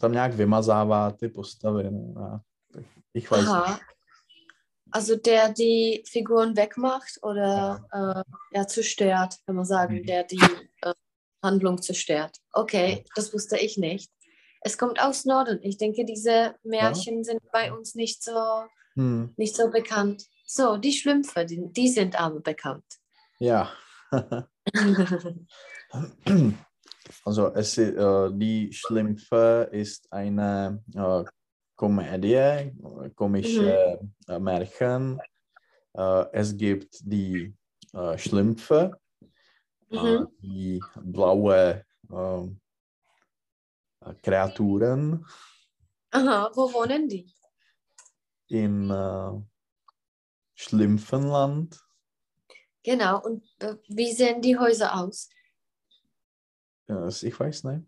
[0.00, 1.90] Tam nějak vymazává ty postavy.
[3.14, 3.50] Ich weiß nicht.
[3.50, 3.80] Aha.
[4.92, 8.22] Also der die Figuren wegmacht oder äh,
[8.54, 10.06] ja, zerstört, kann man sagen, Mhm.
[10.06, 10.40] der die
[10.82, 10.94] äh,
[11.42, 12.38] Handlung zerstört.
[12.52, 14.10] Okay, das wusste ich nicht.
[14.60, 15.58] Es kommt aus Norden.
[15.62, 18.32] Ich denke, diese Märchen sind bei uns nicht so,
[18.98, 20.26] Hm, nicht so bekannt.
[20.44, 22.84] So, die Schlümpfe, die, die sind aber bekannt.
[23.38, 23.70] ja.
[27.24, 31.24] Also es, äh, die Schlümpfe ist eine äh,
[31.74, 32.74] Komödie, äh,
[33.14, 35.18] komische äh, Märchen.
[35.94, 37.54] Äh, es gibt die
[37.94, 39.00] äh, Schlümpfe,
[39.90, 40.28] äh, mhm.
[40.42, 42.48] die blaue äh,
[44.22, 45.24] Kreaturen
[46.10, 47.30] Aha, wo wohnen die?
[48.48, 49.32] In äh,
[50.54, 51.78] Schlümpfenland.
[52.82, 55.28] Genau, und äh, wie sehen die Häuser aus?
[56.88, 57.84] Ja, ich weiß nicht.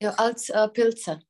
[0.00, 1.20] Ja, als äh, Pilze.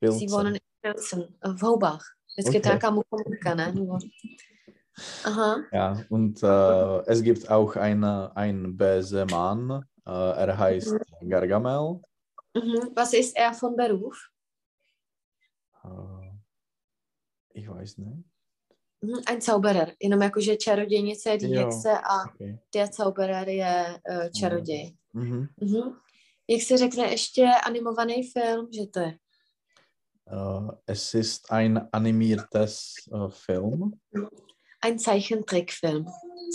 [0.00, 0.30] Sie Pilze.
[0.34, 2.04] wohnen in Pilsen, äh, v houbách.
[2.36, 2.58] Vždycky Okay.
[2.58, 2.78] okay.
[2.78, 3.74] taká mukomka, ne?
[5.24, 10.94] Aha, Ja, und äh, es gibt auch eine, einen bösen Mann, äh, er heißt
[11.28, 12.00] Gargamel.
[12.54, 12.90] mhm.
[12.94, 14.30] Was ist er von Beruf?
[15.84, 16.19] Äh,
[17.60, 18.24] ich weiß nicht.
[19.02, 19.22] Mhm.
[19.26, 21.30] Ein Zauberer, jenom jakože čarodějnice.
[21.30, 22.58] Hexe a Okay.
[22.74, 24.96] der Zauberer je uh, čaroděj.
[25.14, 25.46] Mhm.
[25.60, 25.96] Mhm.
[26.48, 29.18] Jak se řekne ještě animovaný film, že to je?
[30.32, 34.00] Äh, es ist ein animiertes äh, Film.
[34.82, 36.06] Ein Zeichentrickfilm.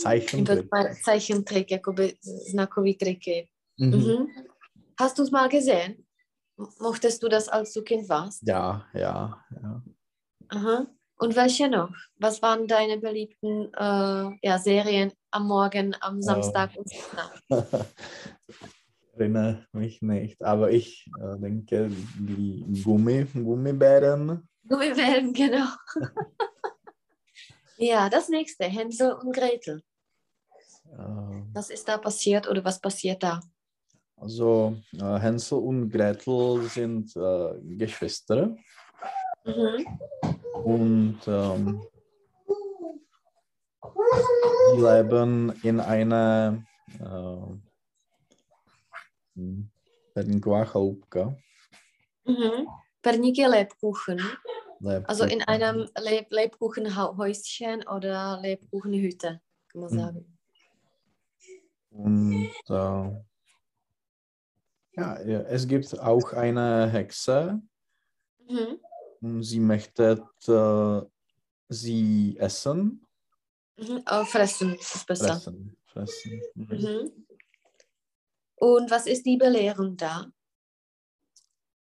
[0.03, 0.69] Zeichentrick.
[1.05, 2.17] Zeichentrick, jakoby
[2.51, 3.47] znakový triky.
[3.79, 3.97] Mhm.
[3.97, 4.27] Mhm.
[4.99, 6.05] Hast du es mal gesehen?
[6.79, 8.47] Mochtest du das, als du Kind warst?
[8.47, 9.81] Ja, ja, ja.
[10.49, 10.87] Aha.
[11.17, 11.89] Und welche noch?
[12.17, 17.85] Was waren deine beliebten äh, ja, Serien am Morgen, am Samstag und Sonntag?
[19.17, 24.45] Ich erinnere mich nicht, aber ich äh, denke, die Gummi, Gummibären.
[24.67, 25.67] Gummibären, genau.
[27.77, 29.81] ja, das nächste, Hänsel und Gretel.
[30.91, 30.97] Äh,
[31.53, 33.39] Was ist da passiert oder was passiert da?
[34.17, 38.55] also äh, Hänsel und Gretel sind äh, Geschwister.
[39.45, 39.99] Mhm.
[40.63, 41.81] Und ähm,
[44.73, 46.63] die leben in einer
[46.99, 47.55] äh,
[50.13, 51.37] Pernková chaloupka.
[52.25, 52.67] Mhm.
[53.01, 54.19] Perníky Lebkuchen.
[55.05, 55.47] Also in Lebkuchen.
[55.47, 59.97] einem Leb Lebkuchenhäuschen oder Lebkuchenhütte, kann man Mhm.
[59.97, 60.37] sagen.
[61.91, 63.23] Und äh,
[64.97, 67.61] ja, ja, es gibt auch eine Hexe
[68.47, 68.79] Mhm.
[69.41, 71.01] Sie möchte äh,
[71.69, 73.05] sie essen.
[73.77, 74.03] Mhm.
[74.09, 75.35] Oh, fressen ist besser.
[75.35, 75.77] Fressen.
[75.85, 76.41] fressen.
[76.55, 76.67] Mhm.
[76.67, 77.25] Mhm.
[78.55, 80.27] Und was ist die Belehrung da?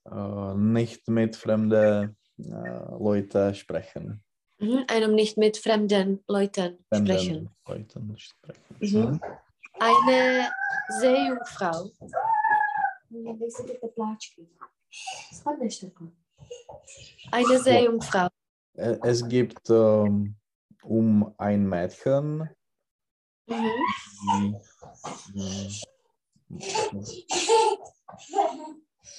[0.05, 4.23] Äh, nicht mit fremden äh, Leuten sprechen.
[4.59, 4.85] Mhm.
[4.87, 7.49] Einem nicht mit fremden Leuten Fremden sprechen.
[7.67, 8.77] Leuten sprechen.
[8.79, 9.21] Mhm.
[9.79, 10.51] Eine
[10.99, 11.89] Seejungfrau.
[13.09, 13.39] Hm,
[17.31, 18.27] Eine Seejungfrau.
[18.77, 20.35] Äh, Es gibt ähm,
[20.83, 22.49] um ein Mädchen,
[23.47, 23.69] Mhm.
[24.31, 24.55] hm,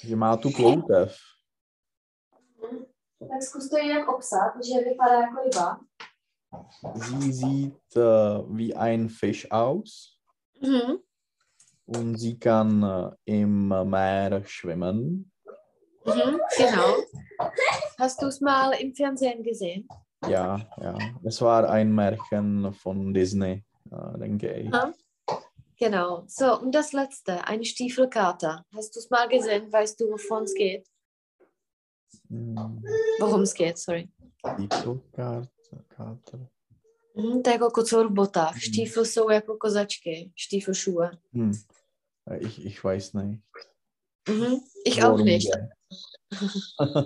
[0.03, 1.13] že má tu ploutev.
[3.19, 5.79] Tak zkus to jinak obsat, že vypadá jako ryba.
[6.95, 10.11] Sie sieht äh, wie ein Fisch aus.
[10.61, 10.97] Mhm.
[11.87, 15.31] und sie kann äh, im Meer schwimmen.
[16.05, 16.39] Mhm.
[16.57, 16.95] Genau.
[17.99, 19.87] Hast du es mal im Fernsehen gesehen?
[20.27, 20.97] Ja, ja.
[21.23, 24.73] Es war ein Märchen von Disney, äh, denke ich.
[24.73, 24.93] Aha.
[25.77, 26.23] Genau.
[26.27, 28.65] So, und das letzte, eine Stiefelkater.
[28.73, 29.71] Hast du es mal gesehen?
[29.71, 30.87] Weißt du, wovon es geht?
[32.29, 32.55] Mm,
[33.19, 34.09] Worum es geht, sorry.
[34.39, 35.49] Stiefelkater.
[35.89, 36.39] Kater.
[37.15, 38.59] Mhm, to je jako kocour v botách.
[38.61, 40.31] Štífl jsou jako kozačky.
[40.35, 40.71] Štífl.
[41.33, 41.51] Hm.
[42.39, 43.41] Ich, ich weiß nicht.
[44.29, 44.59] Mhm.
[44.85, 45.53] Ich auch worum nicht.
[45.53, 45.63] geht.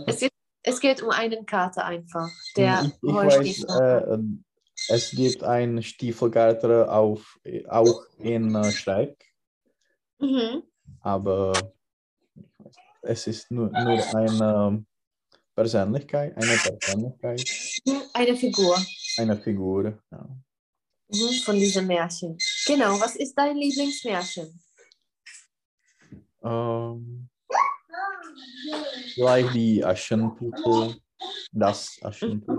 [0.07, 0.31] Es geht,
[0.63, 4.17] es geht um einen Kater einfach, der ich, weiß, äh,
[4.89, 9.25] es gibt einen Stiefelkater auf, auch in äh, Schreck,
[10.21, 10.63] Mhm.
[11.01, 11.53] aber
[13.01, 14.85] es ist nur, nur eine
[15.55, 17.43] Persönlichkeit, eine Persönlichkeit,
[18.13, 18.77] Eine Figur
[19.19, 20.01] eine Figur.
[20.11, 20.29] Ja.
[21.09, 22.37] mhm, von diesem Märchen.
[22.65, 24.61] Genau, was ist dein Lieblingsmärchen?
[26.41, 27.29] Ähm,
[29.13, 30.95] vielleicht die Aschenputtel,
[31.51, 32.57] das Aschenputtel.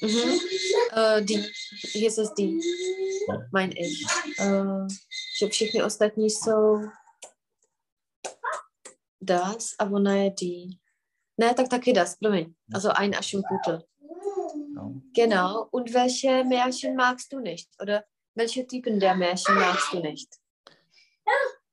[0.00, 0.40] Mhm.
[0.92, 1.44] Äh, die,
[1.92, 2.60] hier ist es die,
[3.52, 4.06] mein ich.
[4.38, 4.88] Äh,
[5.38, 6.80] že všechny ostatní jsou
[9.20, 10.78] das, aber ne die.
[11.38, 12.54] Ne, tak taky das, promiň.
[12.74, 13.84] Also ein Aschenputtel.
[15.14, 15.68] Genau.
[15.70, 17.68] Und welche Märchen magst du nicht?
[17.82, 18.04] Oder
[18.34, 20.39] welche Typen der Märchen magst du nicht?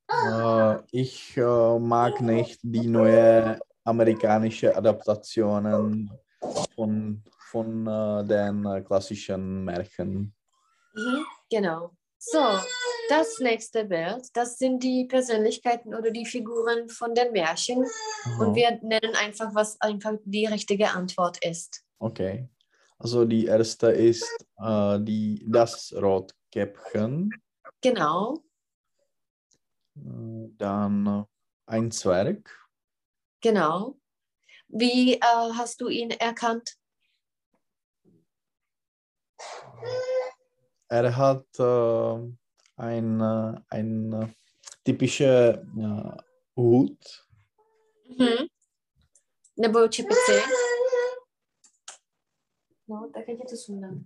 [0.08, 6.10] Äh, ich äh, mag nicht die neue amerikanische Adaptationen
[6.74, 10.34] von, von äh, den klassischen Märchen.
[10.94, 11.90] Mhm, genau.
[12.18, 12.42] So,
[13.08, 17.84] das nächste Bild, das sind die Persönlichkeiten oder die Figuren von den Märchen.
[18.24, 18.44] Aha.
[18.44, 21.82] Und wir nennen einfach, was einfach die richtige Antwort ist.
[21.98, 22.48] Okay.
[22.98, 24.26] Also die erste ist
[24.60, 27.30] äh, die, das Rotkäppchen,
[27.80, 28.42] Genau,
[30.56, 31.24] dann äh,
[31.66, 32.68] ein Zwerg,
[33.40, 33.98] genau.
[34.68, 36.76] Wie äh, hast du ihn erkannt?
[40.90, 42.32] er hat äh,
[42.76, 44.28] ein, äh, ein äh,
[44.84, 46.22] typischer äh,
[46.56, 47.28] Hut,
[48.18, 48.48] Mhm.
[49.56, 50.32] Nebo čepici?
[52.88, 54.04] No, tak ti to sundám.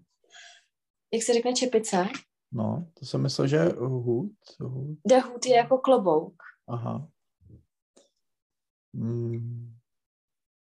[1.12, 2.09] Jak se řekne čepice?
[2.52, 4.98] No, to jsem myslel, že hut, hut.
[5.06, 6.42] Der Hut je jako klobouk.
[6.68, 7.08] Aha.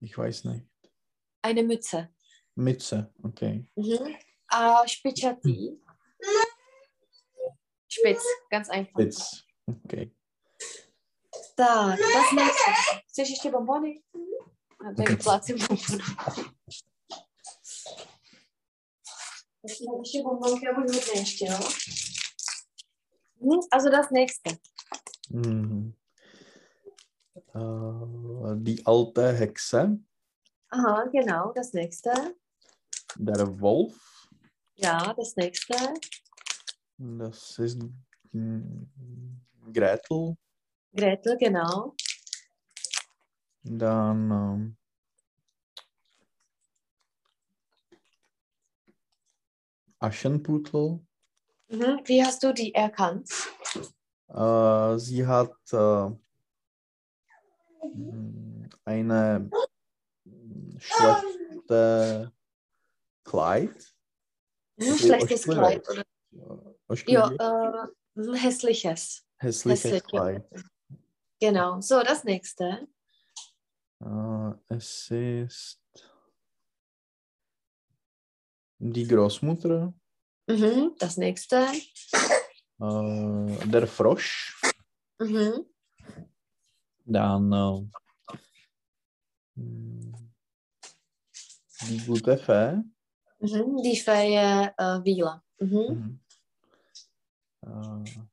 [0.01, 0.67] Ich weiß nicht.
[1.43, 2.09] Eine Mütze.
[2.57, 3.67] Mütze, okay.
[3.77, 4.15] Mhm.
[4.53, 5.81] A špičatý?
[7.89, 8.19] Špic,
[8.51, 9.03] ganz einfach.
[9.03, 9.19] Spitz,
[9.85, 10.11] okay.
[11.57, 12.71] Tak, das nächste.
[13.09, 14.03] Chceš ještě bombony?
[14.81, 15.17] A tak Okay.
[15.17, 16.05] plácím bombony.
[19.65, 21.59] Ještě mám ještě bombonky a budu hodně ještě, jo?
[23.41, 24.51] Hm, Also das nächste.
[25.31, 25.93] Mhm.
[27.55, 29.99] Äh, die alte Hexe,
[30.71, 32.11] Aha, genau, das nächste.
[33.17, 33.99] der Wolf,
[34.77, 35.75] Ja, das nächste.
[36.99, 37.79] das ist
[38.33, 38.91] hm,
[39.73, 40.35] Gretel,
[40.93, 41.95] Gretel, genau.
[43.65, 44.77] dann
[50.03, 51.01] Aschenputtel,
[51.69, 52.01] Mhm.
[52.05, 53.31] Wie hast du die erkannt?
[54.29, 56.11] äh, sie hat äh,
[58.85, 59.51] eine
[60.79, 62.33] schlechte
[63.25, 63.95] Kleid.
[64.77, 65.43] Mhm, Okay, Schlechtes.
[65.45, 65.89] Kleid.
[65.89, 66.03] Oder?
[66.89, 69.25] äh, Ja, äh, mhm, hässliches.
[69.39, 70.03] hässliches hässlich.
[70.05, 70.45] Kleid.
[71.41, 71.81] Genau.
[71.81, 72.87] So, das nächste.
[74.01, 75.82] Äh, es ist
[78.83, 79.95] die Großmutter,
[80.49, 81.57] Mhm, das nächste.
[82.81, 84.61] äh, der Frosch,
[85.21, 85.65] Mhm.
[87.05, 87.87] dann äh,
[89.55, 90.13] hm,
[91.89, 92.83] die gute Fee,
[93.39, 95.43] Mhm, die Fee äh, Vila.
[95.61, 95.79] Mhm.
[95.89, 96.21] mhm.
[97.63, 98.27] äh,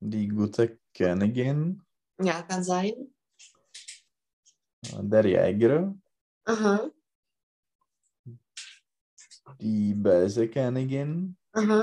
[0.00, 1.82] die gute Königin,
[2.20, 3.12] Ja, kann sein.
[5.02, 5.92] der Jäger,
[6.46, 6.88] Aha,
[9.64, 11.82] die böse Königin, aha.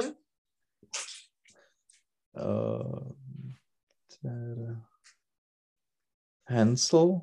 [2.33, 3.13] äh,
[4.23, 4.87] der
[6.45, 7.21] Hänsel,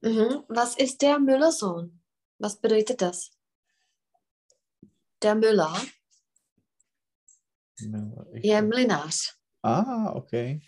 [0.00, 0.44] Mhm.
[0.48, 2.00] Was ist der Müllersohn?
[2.38, 3.30] Was bedeutet das?
[5.22, 5.74] Der Müller,
[8.32, 9.34] ich- ja, Mlinář.
[9.62, 10.60] Ah, okay.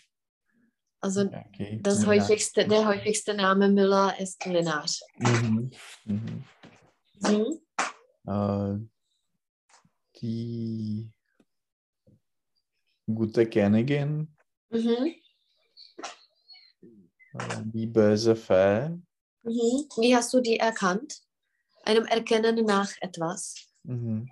[1.01, 1.79] Also okay.
[1.81, 2.07] das Ja.
[2.07, 4.99] häufigste, der häufigste Name Müller ist Mlinář.
[5.19, 5.71] Mhm.
[6.05, 6.43] Mhm.
[8.27, 8.77] Äh,
[10.21, 11.09] die
[13.07, 14.27] gute Königin,
[14.69, 15.15] Mhm.
[17.33, 18.89] äh, die böse Fee.
[19.43, 19.87] Mhm.
[19.97, 21.21] Wie hast du die erkannt?
[21.83, 23.55] Einem Erkennen nach etwas.
[23.83, 24.29] Mhm.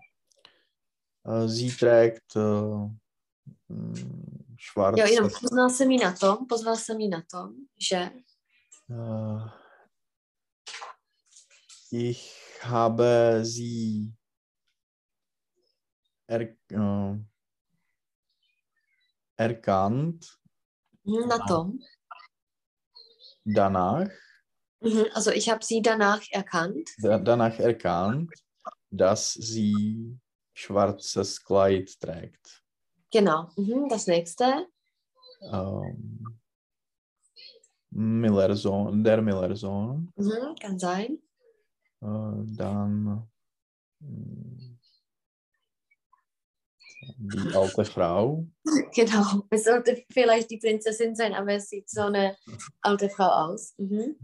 [1.26, 3.00] Äh, sie trägt mm,
[4.58, 5.02] schwarze.
[5.02, 8.12] Jo, jenom poznal jsem ji na tom, pozval jsem ji na tom, že
[11.92, 14.14] ich habe sie
[16.28, 17.16] er, äh,
[19.38, 20.39] erkannt
[21.03, 21.80] mhm, na tom.
[23.45, 24.10] danach,
[24.82, 25.07] Mhm.
[25.14, 26.89] Also ich habe sie danach erkannt.
[27.01, 28.32] da, danach erkannt,
[28.89, 30.18] dass sie
[30.53, 32.64] schwarzes Kleid trägt.
[33.12, 33.49] Genau.
[33.57, 33.89] Mhm.
[33.89, 34.68] Das nächste.
[35.51, 36.39] Ähm,
[37.91, 40.12] Millersohn, der Millersohn.
[40.16, 40.55] Mhm.
[40.62, 41.20] Kann sein.
[42.02, 43.28] Äh, dann
[44.00, 44.78] mm,
[47.02, 48.45] die alte Frau.
[48.93, 49.43] Genau.
[49.50, 52.36] Es sollte vielleicht die Prinzessin sein, aber es sieht so eine
[52.82, 53.74] alte Frau aus.
[53.78, 54.16] Mhm.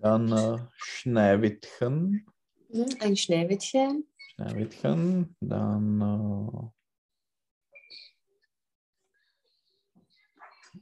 [0.00, 2.26] Dann äh, Schneewittchen.
[2.68, 2.86] Mhm.
[3.00, 4.06] Ein Schneewittchen.
[4.34, 5.36] Schneewittchen.
[5.40, 6.70] Dann äh,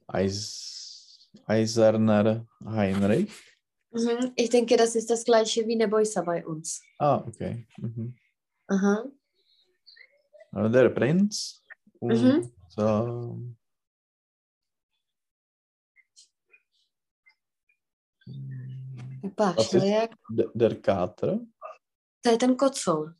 [0.07, 3.50] Eis, Eiserner Heinrich.
[3.93, 4.33] Mhm.
[4.37, 6.81] Ich denke, das ist das gleiche wie Nebojsa bei uns.
[6.99, 7.67] Ah, okay.
[7.79, 8.15] Mhm.
[8.69, 9.05] Aha.
[10.55, 11.63] Äh, Der Prinz.
[11.99, 12.53] Und Mhm.
[12.79, 13.57] ähm,
[19.37, 20.11] Was ist- jak...
[20.55, 21.41] der Kater.
[22.23, 23.15] To je ten kocour.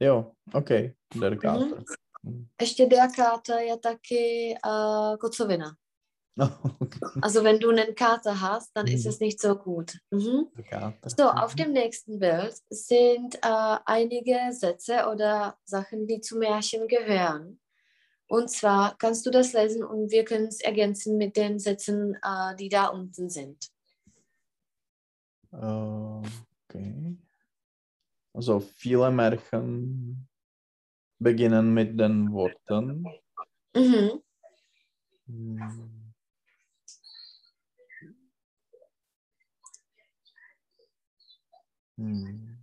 [0.00, 1.84] Jo, okay, der Kater.
[2.22, 2.48] Mhm.
[2.60, 5.76] Ještě Diakáta je taky uh, kocovina.
[6.36, 6.98] Okay.
[7.20, 9.10] Also wenn du einen Kater hast, dann ist Mhm.
[9.10, 9.98] es nicht so gut.
[10.10, 10.48] Mhm.
[11.16, 17.60] So, auf dem nächsten Bild sind äh, einige Sätze oder Sachen, die zu Märchen gehören.
[18.26, 22.56] Und zwar kannst du das lesen und wir können es ergänzen mit den Sätzen, äh,
[22.56, 23.68] die da unten sind.
[25.52, 27.16] Okay.
[28.32, 30.26] Also viele Märchen
[31.20, 33.06] beginnen mit den Worten.
[33.76, 34.20] Mhm.
[41.96, 42.58] Hm.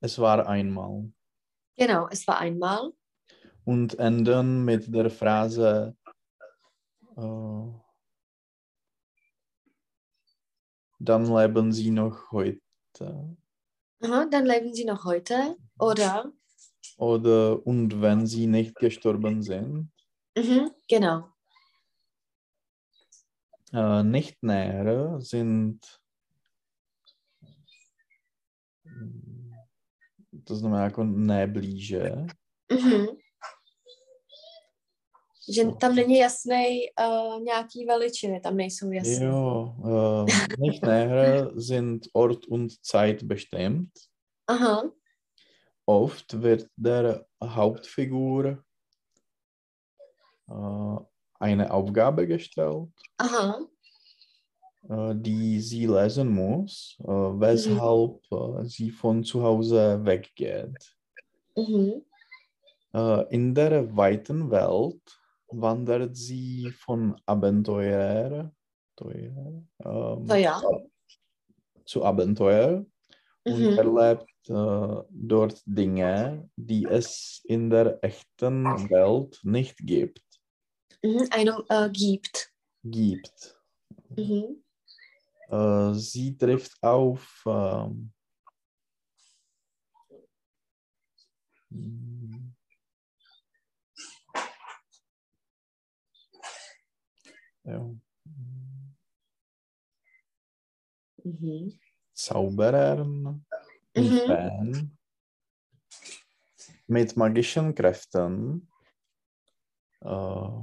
[0.00, 1.12] Es war einmal.
[1.76, 2.92] Genau, es war einmal.
[3.64, 5.96] Und enden mit der Phrase
[7.16, 7.82] äh,
[10.98, 13.36] Dann leben sie noch heute.
[14.02, 16.32] Aha, dann leben sie noch heute, oder?
[16.96, 19.90] Oder und wenn sie nicht gestorben sind,
[20.36, 21.28] Mhm, genau.
[23.72, 26.01] äh, nicht näher sind.
[30.44, 32.10] To znamená jako ne blíže.
[32.72, 33.06] Mhm.
[35.54, 39.24] Že tam není jasný uh, nějaký veličiny, tam nejsou jasné.
[39.24, 40.26] Jo, äh,
[40.58, 43.90] nicht näher sind Ort und Zeit bestimmt.
[44.46, 44.82] Aha,
[45.86, 48.64] Oft wird der Hauptfigur
[50.48, 50.96] äh,
[51.40, 53.66] eine Aufgabe gestellt, aha,
[55.14, 60.96] die sie lesen muss, äh, weshalb äh, sie von zu Hause weggeht.
[61.56, 62.02] mhm.
[62.94, 65.00] Äh, in der weiten Welt
[65.48, 68.52] wandert sie von Abenteuer,
[68.96, 70.62] Abenteuer, ähm, So ja.
[71.84, 72.84] zu Abenteuer
[73.44, 73.78] und Mhm.
[73.78, 80.22] erlebt äh, dort Dinge, die es in der echten Welt nicht gibt.
[81.02, 81.28] Mhm.
[81.30, 82.52] Einem äh, gibt.
[82.84, 83.58] gibt.
[84.16, 84.61] Mhm.
[85.52, 88.10] Äh, sie trifft auf ähm,
[91.70, 92.54] hm,
[97.64, 97.90] ja,
[101.24, 101.78] Mhm.
[102.14, 103.44] Zauberern
[103.94, 104.10] Mhm.
[104.26, 104.98] Fan
[106.86, 108.68] mit magischen Kräften,
[110.00, 110.62] äh,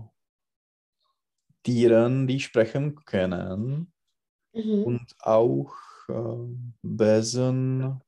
[1.64, 3.94] Tieren, die sprechen können
[4.54, 4.84] Mhm.
[4.84, 5.74] und auch
[6.10, 8.02] äh, Besen,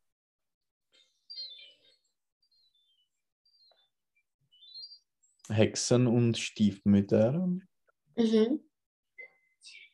[5.49, 7.47] Hexen und Stiefmütter.
[8.15, 8.59] Mhm.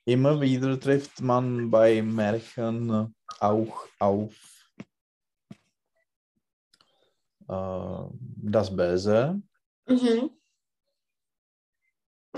[0.05, 4.33] Immer wieder trifft man bei Märchen auch auf
[7.49, 8.03] äh,
[8.43, 9.41] das Böse,
[9.87, 10.36] Mhm.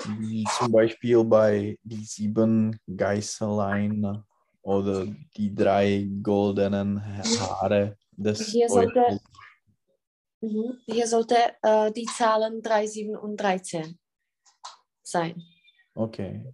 [0.06, 4.24] Wie zum Beispiel bei die sieben Geißelein
[4.62, 7.02] oder die drei goldenen
[7.40, 9.20] Haare des Hier sollte-.
[10.42, 10.78] Mhm.
[10.86, 14.00] Hier sollte äh, die Zahlen 3, 7 und 13
[15.04, 15.44] sein.
[15.96, 16.54] Okay.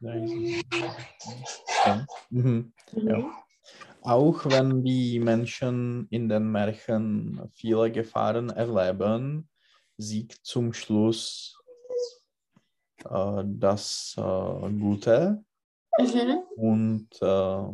[0.00, 2.06] Drei, sieben, okay.
[2.30, 2.72] Mhm.
[2.92, 3.18] Ja.
[3.18, 3.32] Mhm.
[4.02, 9.48] Auch wenn die Menschen in den Märchen viele Gefahren erleben,
[9.96, 11.55] siegt zum Schluss
[13.04, 15.44] äh, das äh, Gute
[15.98, 16.38] Mhm.
[16.56, 17.68] und äh,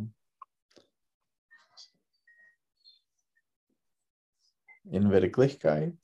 [4.91, 5.97] in Wirklichkeit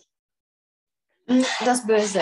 [1.28, 1.46] Mhm.
[1.66, 2.22] Das Böse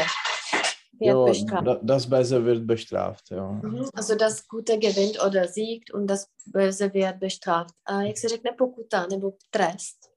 [1.64, 3.30] da- das Böse wird bestraft.
[3.30, 3.52] Ja.
[3.52, 3.90] Mhm.
[3.94, 7.74] Also das Gute gewinnt oder siegt und das Böse wird bestraft.
[7.86, 10.10] A jak se řekne pokuta nebo trest?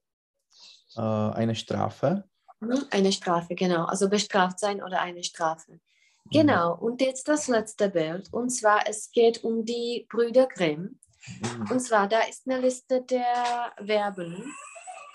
[0.96, 2.24] Äh, eine Strafe.
[2.60, 2.84] Mhm.
[2.90, 3.84] Eine Strafe, genau.
[3.84, 5.78] Also bestraft sein oder eine Strafe.
[6.32, 6.76] Genau.
[6.80, 8.32] Und jetzt das letzte Bild.
[8.32, 10.98] Und zwar, es geht um die Brüder Grimm.
[11.40, 11.70] Mhm.
[11.70, 14.52] Und zwar, da ist eine Liste der Verben.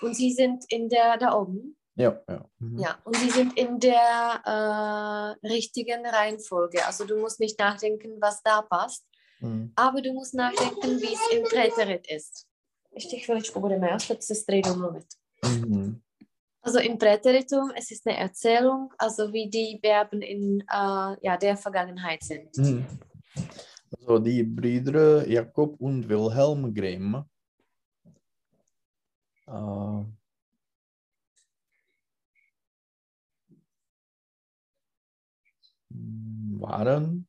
[0.02, 2.44] Und sie sind in der, da oben, Ja, ja.
[2.58, 2.78] Mhm.
[2.78, 6.84] ja, und sie sind in der äh, richtigen Reihenfolge.
[6.86, 9.04] Also du musst nicht nachdenken, was da passt,
[9.40, 9.72] Mhm.
[9.76, 12.46] aber du musst nachdenken, wie es im Preterit ist.
[12.94, 15.06] Ještě chviličku budeme, jo, teď se strejdu mluvit.
[15.44, 15.85] Mhm.
[16.66, 21.56] Also im Präteritum, es ist eine Erzählung, also wie die Verben in äh, ja, der
[21.56, 22.58] Vergangenheit sind.
[22.58, 22.84] Mhm.
[23.96, 27.24] Also die Brüder Jakob und Wilhelm Grimm.
[29.46, 30.04] Äh,
[36.58, 37.28] waren.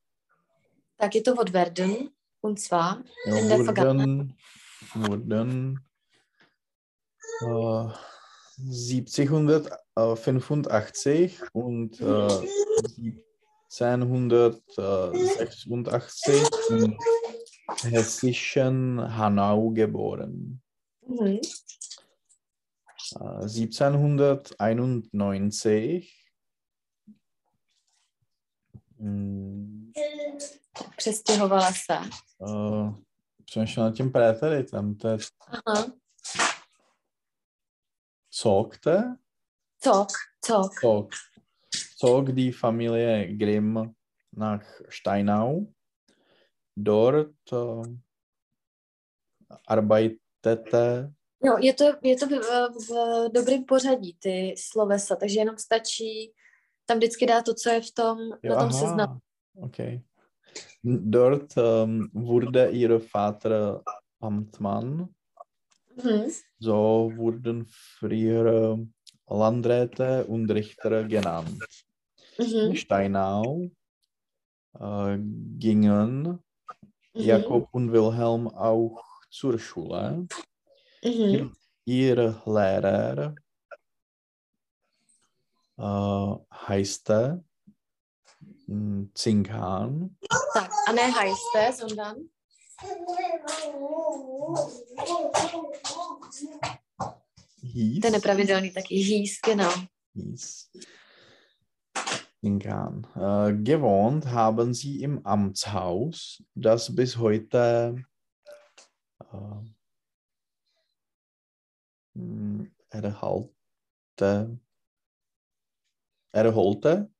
[0.97, 2.09] Da geht es um werden,
[2.41, 4.35] und zwar ja, in der wurden, Vergangenheit.
[4.95, 5.79] Wurden,
[7.41, 8.16] äh,
[8.57, 9.29] 70,
[9.95, 12.41] 185 äh, und äh,
[13.69, 16.33] 1786
[16.69, 16.97] in äh,
[17.83, 20.59] hessischen Hanau geboren.
[21.05, 21.39] Mhm.
[23.19, 26.25] Äh, 1791
[28.97, 29.91] mhm.
[30.97, 31.97] Přestěhovala se.
[32.37, 32.95] Uh,
[33.45, 34.95] přemýšlel nad tím préteritem.
[34.95, 35.17] To je...
[35.47, 35.85] Aha.
[38.41, 39.17] Zogte,
[39.83, 40.07] Zog,
[40.45, 40.79] Zog.
[40.81, 41.11] zog,
[41.97, 43.95] zog die Familie Grimm
[44.31, 45.73] nach Steinau.
[46.75, 47.85] Dort uh,
[49.67, 51.13] arbeitete
[51.43, 56.33] Jo, je to, je to v, v, v dobrém pořadí, ty slovesa, takže jenom stačí
[56.85, 59.17] tam vždycky dát to, co je v tom, Ja, na tom aha, seznamu.
[59.53, 60.01] Okay.
[60.83, 63.81] Dort ähm, wurde ihr Vater
[64.21, 65.09] Amtmann.
[65.97, 66.31] Mhm.
[66.59, 68.79] So wurden früher
[69.27, 71.63] Landräte und Richter genannt.
[72.37, 72.75] In Mhm.
[72.75, 73.69] Steinau
[74.79, 75.17] äh,
[75.59, 76.39] gingen
[77.13, 77.21] Mhm.
[77.23, 80.27] Jakob und Wilhelm auch zur Schule.
[81.03, 81.55] Mhm.
[81.85, 83.35] Ihr Lehrer
[85.77, 86.35] äh,
[86.67, 87.43] heißte
[88.67, 90.17] mm, Zinghan.
[90.53, 92.29] Tak, a ne hajste, sondern
[97.61, 99.73] Hieß, ten nepravidelný taky hieß, genau.
[100.13, 100.69] hieß
[102.41, 103.07] Zinghan.
[103.15, 108.03] Äh, gewohnt haben sie im Amtshaus, das bis heute
[109.33, 109.61] äh,
[112.13, 114.59] mm, erhalte,
[116.31, 117.11] erholte.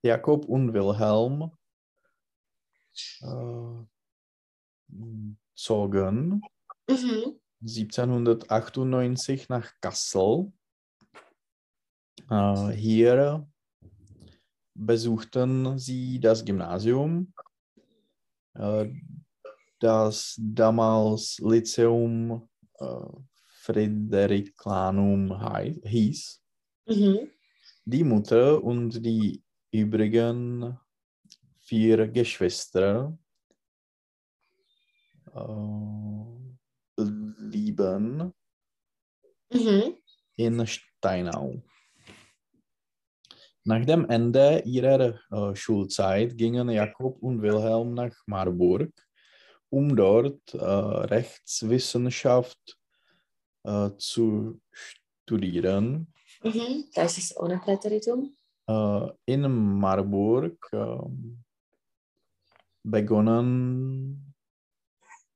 [0.00, 1.50] Jakob und Wilhelm
[3.20, 3.84] äh,
[5.54, 6.40] zogen
[6.88, 7.38] Mhm.
[7.60, 10.52] 1798 nach Kassel.
[12.30, 13.48] Äh, hier
[14.78, 17.32] besuchten sie das Gymnasium,
[18.54, 18.86] äh,
[19.80, 22.48] das damals Lyceum
[22.78, 22.86] äh,
[23.46, 26.42] Fridericlanum hei- hieß.
[26.86, 27.30] Mhm.
[27.84, 30.78] Die Mutter und die übrigen
[31.60, 33.18] vier Geschwister
[35.34, 35.44] äh,
[36.96, 38.32] blieben
[39.50, 39.94] Mhm.
[40.36, 41.62] in Steinau.
[43.68, 48.90] Nach dem Ende ihrer äh, Schulzeit gingen Jakob und Wilhelm nach Marburg,
[49.68, 52.78] um dort äh, Rechtswissenschaft
[53.64, 56.10] äh, zu studieren.
[56.42, 56.84] Mhm.
[56.94, 58.34] Da ist ohne Präteritum.
[59.26, 61.44] In Marburg ähm,
[62.82, 64.34] begonnen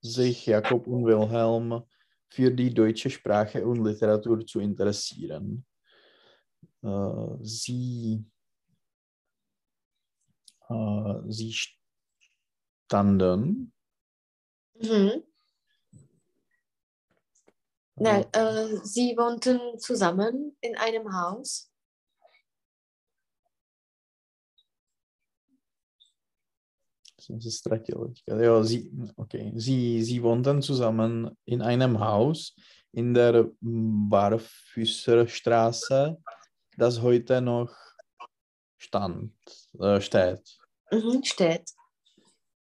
[0.00, 1.82] sich Jakob und Wilhelm
[2.30, 5.66] für die deutsche Sprache und Literatur zu interessieren.
[6.82, 8.24] Äh, sie,
[10.68, 11.54] äh, sie
[12.86, 13.72] standen
[14.82, 15.22] Mhm.
[17.96, 21.68] Nein, äh, sie wohnten zusammen in einem Haus.
[27.22, 28.42] ztratil teďka.
[28.42, 29.52] Jo, sie, okay.
[29.54, 32.56] sie, sie wohnten zusammen in einem Haus
[32.90, 36.18] in der Barfüsserstraße,
[36.76, 37.74] das heute noch
[38.78, 39.32] stand,
[39.80, 40.58] äh, steht.
[40.90, 41.70] Mhm, steht.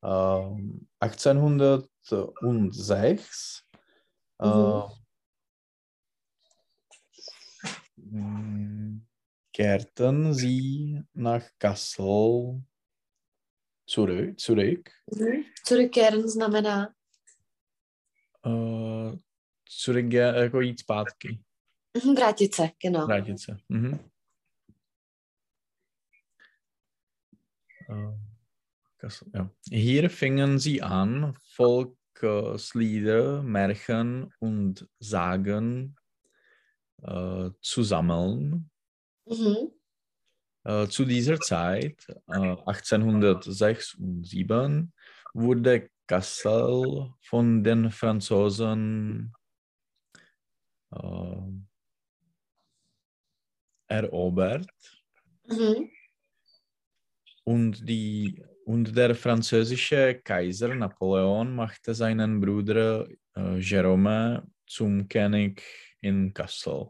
[0.02, 3.64] Ähm, 1806
[4.40, 4.82] Mhm.
[7.96, 9.00] äh,
[9.52, 12.62] kehrten sie nach Kassel
[13.86, 14.38] zurück.
[14.40, 14.90] zurück.
[15.06, 15.44] Mhm.
[15.64, 16.94] Zurückkehren znamená.
[18.44, 19.16] Uh,
[19.64, 21.40] zurück jako jít zpátky,
[21.94, 23.06] Mhm, vrátit se, genau.
[23.06, 23.56] vrátit se.
[23.68, 23.98] Mhm.
[28.98, 29.50] Kassel, ja.
[29.70, 35.96] Hier fingen sie an, Volkslieder, Märchen und Sagen
[37.02, 38.70] äh, zu sammeln.
[39.26, 39.72] Mhm.
[40.64, 44.92] Äh, zu dieser Zeit, äh, 1806 und 7,
[45.34, 49.34] wurde Kassel von den Franzosen
[50.92, 51.36] äh,
[53.92, 54.66] erobert
[55.46, 55.90] Mhm.
[57.44, 65.62] und, die, und der französische Kaiser Napoleon machte seinen Bruder äh, Jerome zum König
[66.00, 66.88] in Kassel.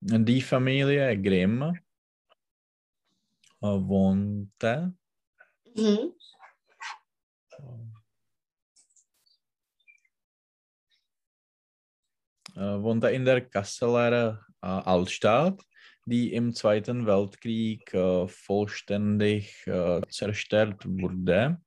[0.00, 1.72] Die Familie Grimm äh,
[3.60, 4.94] wohnte
[5.74, 6.12] Mhm.
[12.56, 15.62] äh, wohnte in der Kasseler Altstadt,
[16.06, 21.60] die im Zweiten Weltkrieg äh, vollständig äh, zerstört wurde.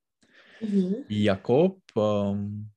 [0.61, 1.05] Mhm.
[1.07, 2.71] Jakob ähm,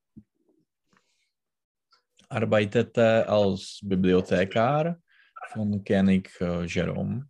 [2.29, 5.01] arbeitete als Bibliothekar
[5.53, 7.29] von König äh, Jerome.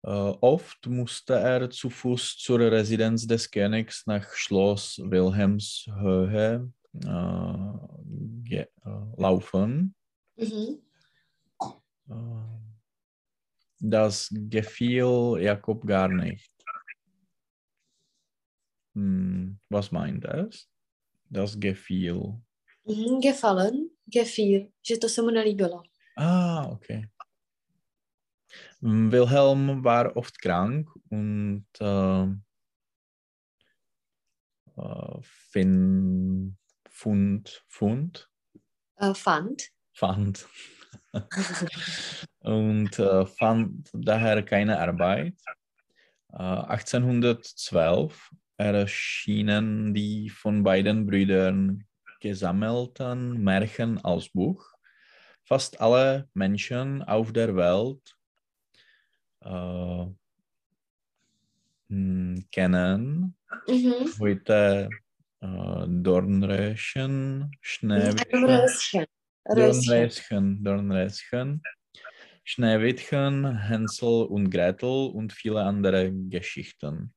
[0.00, 6.72] Oft musste er zu Fuß zur Residenz des Königs nach Schloss Wilhelmshöhe
[7.04, 8.66] äh, äh,
[9.16, 9.94] laufen.
[10.36, 10.87] Mhm.
[12.08, 12.14] Äh,
[13.80, 16.50] Das gefiel Jakob gar nicht.
[18.94, 20.68] Hm, was meint es?
[21.30, 22.40] Das gefiel.
[22.84, 23.20] Mhm.
[23.20, 25.82] Gefallen, gefiel, že to se mu nelíbilo.
[26.16, 27.08] Ah, okay.
[28.80, 32.24] Wilhelm war oft krank und äh,
[34.76, 36.56] äh, fin,
[36.88, 38.28] fund, fund,
[38.96, 39.70] Äh, fand.
[39.92, 40.48] fand
[42.40, 45.34] und äh, fand daher keine Arbeit.
[46.32, 51.86] Äh, 1812 erschienen die von beiden Brüdern
[52.20, 54.64] gesammelten Märchen als Buch.
[55.44, 58.16] Fast alle Menschen auf der Welt
[59.40, 60.06] äh,
[61.88, 63.34] hm, kennen
[63.66, 64.12] Mhm.
[64.20, 64.88] heute
[65.40, 69.06] äh, Dornröschen, Schneewittchen.
[69.48, 71.62] Dornröschen, Dornröschen,
[72.44, 77.14] Schneewittchen, Hänsel und Gretel und viele andere Geschichten.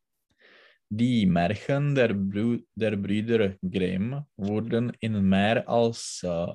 [0.90, 6.48] Die Märchen der, Brü der Brüder Grimm wurden in mehr als äh,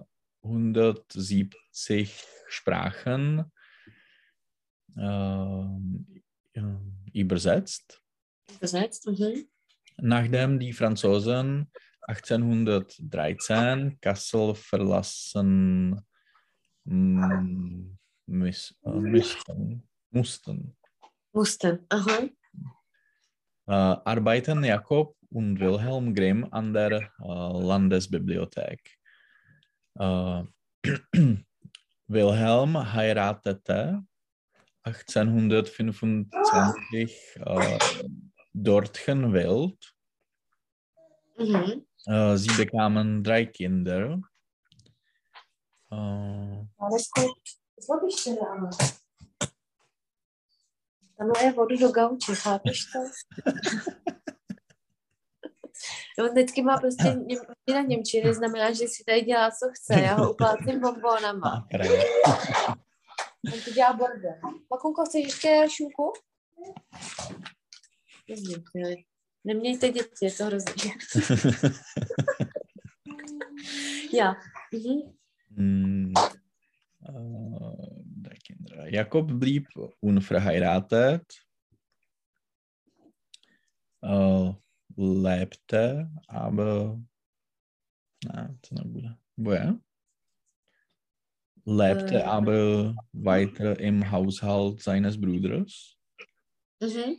[0.42, 3.50] 170 Sprachen
[4.96, 5.00] äh,
[6.52, 6.62] äh,
[7.12, 8.02] übersetzt.
[8.56, 9.06] Übersetzt.
[9.06, 9.48] Mhm.
[9.98, 11.70] Nachdem die Franzosen
[12.06, 16.00] 1813 Kassel verlassen
[16.84, 17.96] mm,
[18.28, 18.32] äh,
[18.90, 20.76] müssten, mussten,
[21.32, 21.86] Mussten.
[21.90, 22.28] Aha.
[23.66, 28.98] äh, arbeiten Jakob und Wilhelm Grimm an der äh, Landesbibliothek.
[29.98, 30.44] Äh,
[32.08, 34.04] Wilhelm heiratete
[34.84, 37.78] 1825 äh,
[38.52, 39.94] Dortchen Wild.
[41.38, 41.85] Mhm.
[42.06, 44.20] Äh, sie bekamen drei Kinder.
[45.90, 47.38] Äh, Alles gut.
[47.78, 48.70] Zlobíš se, ano.
[51.18, 52.98] Tam je vodu do gauče, chápeš to?
[56.18, 60.00] No, vždycky má prostě němčina Němčiny, znamená, že si tady dělá, co chce.
[60.00, 61.68] Já ho uplácím bombónama.
[63.54, 64.34] On to dělá bordel.
[64.70, 66.12] Makunko, chceš ještě šunku?
[68.28, 68.64] Nezním,
[69.46, 70.92] Nemějte děti, je to hrozně.
[74.12, 74.36] Ja.
[74.72, 75.16] Mhm.
[75.50, 76.12] Mm,
[77.08, 78.86] äh, der Kinder.
[78.86, 79.66] Jakob blieb
[80.00, 81.24] unverheiratet,
[84.02, 84.52] äh,
[84.96, 87.00] lebte aber,
[88.24, 89.80] na, to nebude, bude.
[91.64, 92.22] Lebte Äh.
[92.22, 95.96] aber weiter im Haushalt seines Bruders.
[96.80, 97.16] Mhm.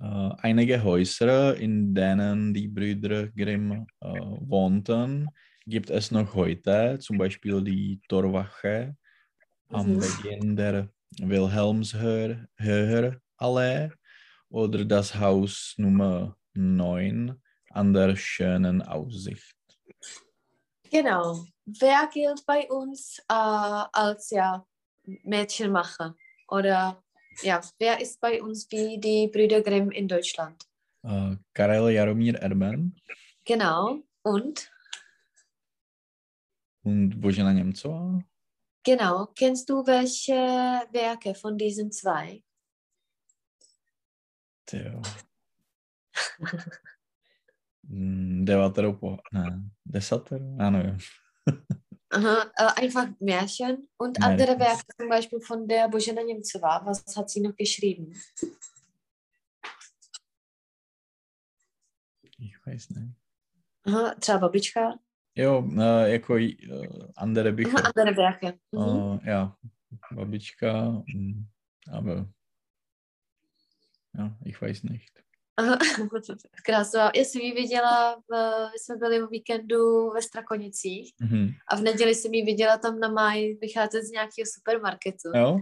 [0.00, 5.28] Äh, einige Häuser, in denen die Brüder Grimm äh, wohnten,
[5.66, 8.96] gibt es noch heute, zum Beispiel die Torwache
[9.70, 9.98] am.
[9.98, 10.88] Beginn der
[11.20, 13.90] Wilhelmshöher-Allee
[14.48, 17.40] oder das Haus Nummer 9
[17.70, 19.54] an der schönen Aussicht.
[20.90, 21.44] Genau.
[21.64, 24.66] Wer gilt bei uns äh, als ja,
[25.04, 26.16] Mädchenmacher?
[26.48, 27.03] Oder
[27.42, 30.66] ja, wer ist bei uns wie die Brüder Grimm in Deutschland?
[31.02, 32.96] Äh, Karel Jaromír Erben
[33.44, 34.02] Genau.
[34.22, 34.70] Und?
[36.84, 38.22] und Božena Němcová.
[38.84, 39.26] Genau.
[39.34, 40.34] Kennst du welche
[40.92, 42.42] Werke von diesen zwei?
[44.66, 45.02] Tyjo.
[47.82, 49.18] Mm, Devatero po...
[49.32, 50.56] Ne, desatero?
[50.58, 50.98] Já nevím.
[52.14, 54.32] Aha, äh, einfach Märchen und Märchen.
[54.32, 56.84] andere Werke, zum Beispiel von der Božena Němcová.
[56.86, 58.12] Was hat sie noch geschrieben?
[62.38, 63.14] Ich weiß nicht.
[63.86, 64.98] Aha, třeba babička.
[65.34, 66.56] Jo, äh, jako äh,
[67.16, 67.78] andere Bücher.
[67.78, 68.58] Aha, andere Werke.
[68.72, 69.20] Mhm.
[69.22, 69.56] Äh, ja,
[70.10, 71.46] Babička, mm,
[71.92, 72.28] aber
[74.14, 75.24] ja, ich weiß nicht.
[76.66, 77.00] Krásno.
[77.00, 78.32] Já jsem ji viděla, v,
[78.72, 81.48] my jsme byli o víkendu ve Strakonicích Mhm.
[81.68, 85.28] a v neděli jsem ji viděla tam na máji vycházet z nějakého supermarketu.
[85.34, 85.60] Jo?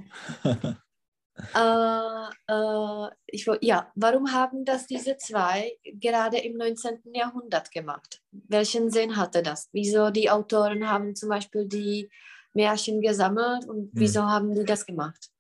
[1.54, 7.14] Äh, äh, ich, ja, warum haben das diese zwei gerade im 19.
[7.14, 8.20] Jahrhundert gemacht?
[8.48, 9.68] Welchen Sinn hatte das?
[9.72, 12.10] Wieso die Autoren haben zum Beispiel die
[12.54, 15.30] Märchen gesammelt und wieso haben die das gemacht?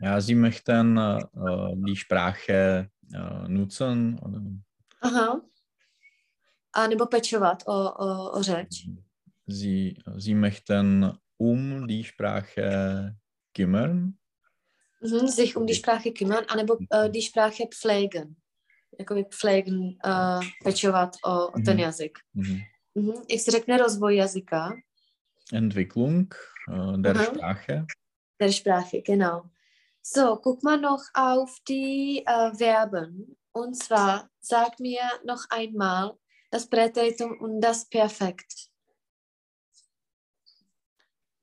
[0.00, 2.90] Ja, sie möchten äh, äh, die Sprache
[3.48, 4.18] nutzen.
[4.22, 4.40] Oder,
[5.00, 5.40] Aha.
[6.74, 8.86] A nebo pečovat o, o, o řeč.
[9.46, 13.14] sie, sie möchten um die Sprache
[13.52, 14.14] kümmern.
[15.02, 18.36] Mhm, sich um die Sprache kümmern, anebo äh, die Sprache pflegen.
[18.98, 21.78] Jakoby pflegen, äh, pečovat o, o ten Mhm.
[21.80, 22.18] jazyk.
[22.34, 22.60] Mhm.
[22.94, 23.12] Mhm.
[23.30, 24.72] Jak se řekne rozvoj jazyka,
[25.52, 26.34] Entwicklung
[26.70, 27.24] äh, der Aha.
[27.24, 27.86] Sprache.
[28.40, 29.50] der Sprache, genau.
[30.04, 33.36] So, guck mal noch auf die äh, Verben.
[33.52, 36.18] Und zwar, sag mir noch einmal
[36.50, 38.68] das Präteritum und das Perfekt.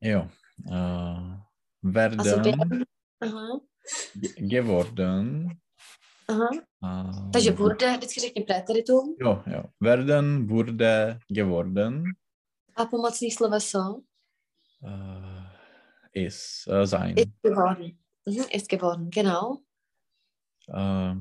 [0.00, 0.28] Jo.
[0.66, 1.36] Äh,
[1.82, 2.84] werden Also werden,
[3.20, 3.60] aha,
[4.14, 5.60] ge- geworden.
[6.28, 6.48] aha.
[6.82, 9.64] Äh, Takže wurde, vždycky řekni Präteritum Jo, jo.
[9.80, 12.04] Werden wurde geworden.
[12.76, 14.02] a pomocný sloveso
[14.82, 15.44] Äh,
[16.26, 17.16] ist äh, sein.
[17.18, 17.98] ist geworden.
[18.30, 19.62] Mhm, ist geworden, genau.
[20.66, 21.14] Äh,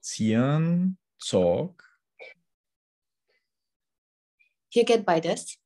[0.00, 1.84] ziehen, zog.
[4.70, 5.58] Hier geht beides.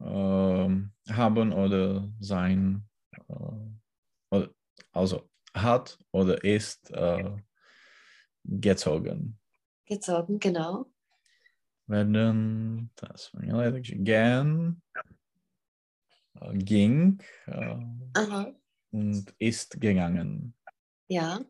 [0.00, 2.88] ähm, haben oder sein,
[3.28, 3.34] äh,
[4.30, 4.50] oder,
[4.92, 7.36] also hat oder ist äh,
[8.44, 9.38] gezogen.
[9.86, 10.86] Gezogen, genau.
[11.86, 14.82] Werden, das war mir gern,
[16.40, 17.76] äh, ging äh,
[18.14, 18.52] Aha,
[18.96, 20.54] und ist gegangen.
[21.08, 21.40] ja.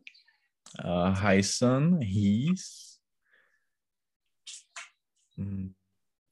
[0.77, 3.01] Äh, heißen, hieß,
[5.35, 5.75] hm,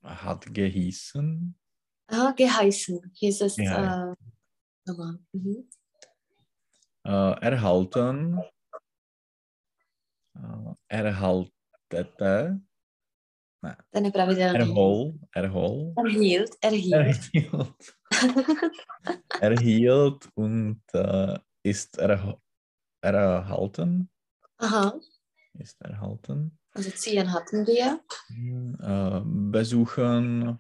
[0.03, 1.55] hat gehießen,
[2.07, 3.11] Aha, geheißen.
[3.15, 3.57] Hieß es.
[3.57, 4.15] Ja, Äh,
[4.85, 5.19] nochmal.
[5.31, 5.69] Mhm.
[7.05, 8.39] äh, erhalten,
[10.33, 10.73] äh,
[13.65, 14.59] erhaltete, Ten je pravidelný.
[14.59, 16.93] erhol, erhol, Erhielt, erhielt.
[17.33, 17.97] erhielt,
[19.41, 22.37] erhielt und äh, ist erh
[23.01, 24.09] erhalten,
[24.57, 24.99] Aha,
[25.59, 27.99] ist erhalten, also ziehen hatten wir.
[28.81, 30.59] äh, besuchen,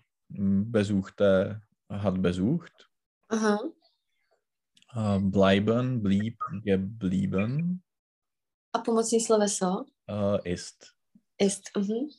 [0.71, 2.89] besuchte, hat besucht,
[3.29, 3.59] Aha,
[4.93, 7.81] äh, bleiben, blieb, geblieben,
[8.75, 10.93] a pomocný sloveso äh, ist.
[11.39, 11.71] ist.
[11.75, 12.11] Mhm.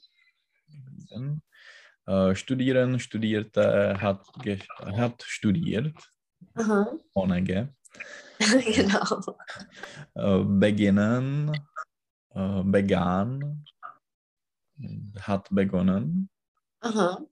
[2.07, 4.25] Äh, studieren, studierte, hat,
[4.79, 5.97] hat studiert,
[6.55, 7.67] Aha, ohne G.
[8.39, 9.37] genau.
[10.15, 11.51] Äh, beginnen,
[12.31, 13.65] äh, begann,
[15.21, 16.31] hat begonnen,
[16.81, 17.27] Aha,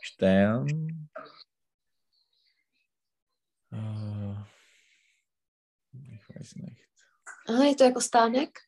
[0.00, 1.10] stehen,
[3.72, 4.34] äh,
[6.14, 6.86] ich weiß nicht,
[7.48, 8.60] aha, je to jako stánek?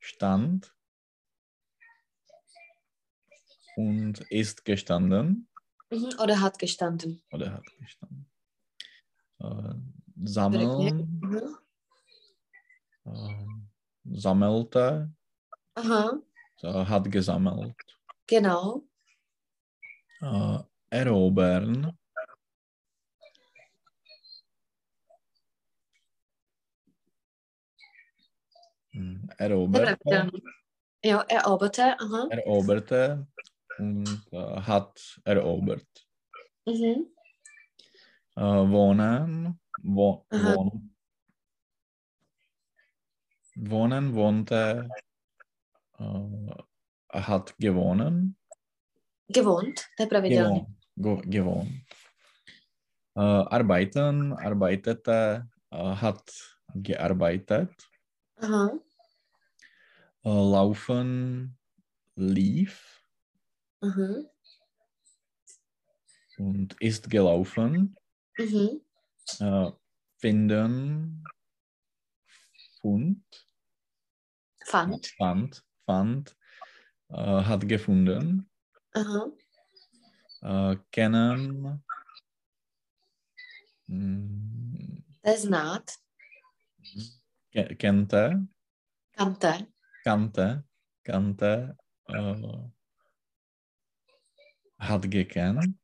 [0.00, 0.73] stand,
[3.76, 5.48] und ist gestanden
[5.90, 6.10] Mhm.
[6.20, 7.22] Oder hat gestanden.
[7.30, 8.26] oder hat gestanden.
[9.40, 9.74] Äh,
[10.24, 11.56] sammeln, Mhm.
[13.06, 15.10] äh, sammelte,
[15.74, 16.20] Aha,
[16.62, 17.74] äh, hat gesammelt.
[18.26, 18.84] genau.
[20.20, 20.58] Äh,
[20.90, 21.96] erobern,
[28.92, 30.30] Hm, eroberte,
[31.04, 31.98] Ja, eroberte.
[32.00, 32.28] Aha.
[32.30, 33.26] eroberte
[34.66, 36.06] hat erobert.
[36.66, 37.06] Mhm.
[38.36, 40.94] Äh, wohnen, wo, wohnen,
[43.56, 44.88] wohnen, wohnte,
[45.98, 48.36] äh, hat gewonnen,
[49.28, 50.66] Gewohnt, to je pravidelný.
[50.96, 51.70] gewohnt, gewohnt.
[53.16, 57.70] Äh, arbeiten, arbeitete, äh, hat gearbeitet,
[58.36, 58.72] Aha.
[60.24, 61.56] äh, laufen,
[62.16, 62.93] lief
[63.84, 64.30] Mhm.
[66.38, 67.96] und ist gelaufen,
[68.38, 68.80] Mhm.
[69.40, 69.70] äh,
[70.18, 71.22] finden,
[72.80, 73.24] fund,
[74.64, 75.06] Fand.
[75.18, 76.36] fand, fand,
[77.10, 77.14] äh,
[77.44, 78.48] hat gefunden,
[78.94, 79.30] Aha.
[80.40, 81.84] äh, kennen,
[85.22, 85.98] je znát.
[87.52, 88.48] ke- kennte,
[89.12, 89.66] Kante.
[90.04, 90.64] kannte,
[91.04, 91.76] kannte,
[92.08, 92.73] äh,
[94.88, 95.76] hat gekannt,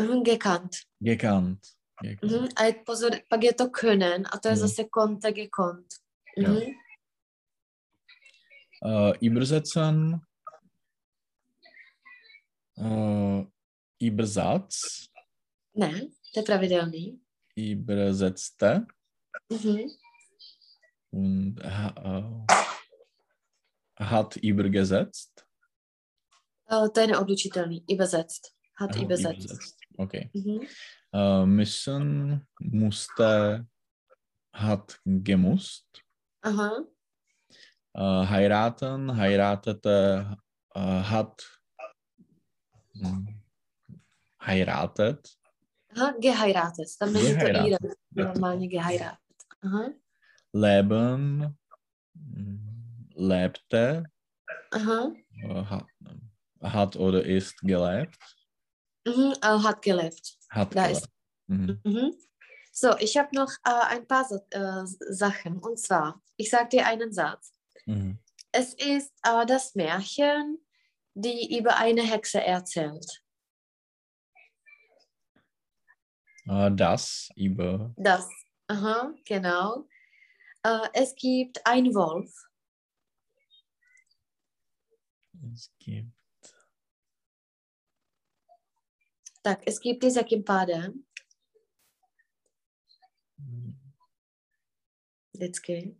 [0.00, 0.24] Mhm.
[0.24, 0.86] Gekannt.
[1.00, 2.32] gekannt, gekannt.
[2.32, 2.48] Mhm.
[2.56, 4.60] A je, pozor, pak je to können a to je Mhm.
[4.60, 6.00] zase konte gekont.
[6.36, 6.74] Mhm.
[8.82, 10.26] Äh, übersetzen,
[12.76, 13.44] äh,
[13.98, 15.08] Übersatz,
[15.74, 17.18] Ne, to je pravidelný.
[17.56, 18.86] übersetzte
[19.48, 19.90] Mhm.
[21.10, 22.46] und ha, äh,
[24.04, 25.45] hat übergesetzt.
[26.70, 27.84] Uh, to je neodlučitelný.
[27.88, 28.52] Übersetzt.
[28.78, 29.76] Hat Aha, übersetzt.
[29.98, 30.30] Okay.
[30.34, 30.66] Mhm.
[31.14, 33.66] Äh, müssen, musste,
[34.52, 35.86] hat gemusst.
[36.42, 36.84] Aha.
[37.94, 40.36] Äh, heiraten, heiratete,
[40.74, 41.42] äh, hat
[42.92, 43.40] hm,
[44.46, 45.28] heiratet.
[45.96, 46.88] Aha, geheiratet.
[46.98, 47.92] Tam není to Geheiratet.
[48.14, 48.26] íra.
[48.26, 49.18] Normálně geheiratet.
[49.62, 49.92] Aha.
[50.54, 51.54] Leben,
[52.14, 54.02] hm, lebte,
[54.72, 55.12] Aha.
[55.44, 56.25] äh,
[56.72, 58.18] hat, oder ist gelebt.
[59.06, 59.34] Mhm.
[59.44, 60.38] Uh, hat gelebt.
[60.50, 61.08] Hat Da gelebt.
[61.46, 61.80] Mhm.
[61.84, 62.14] Mhm.
[62.72, 65.58] So, ich habe noch äh, ein paar äh, Sachen.
[65.58, 67.54] Und zwar, ich sage dir einen Satz.
[67.86, 68.18] Mhm.
[68.52, 70.58] Es ist äh, das Märchen,
[71.14, 73.22] die über eine Hexe erzählt.
[76.46, 78.28] Äh, das über Das.
[78.68, 79.86] Aha, genau.
[80.62, 82.32] Äh, es gibt einen Wolf.
[85.54, 86.15] es gibt
[89.46, 91.04] Tak, es gibt die jakým pádem?
[95.32, 95.94] Vždycky.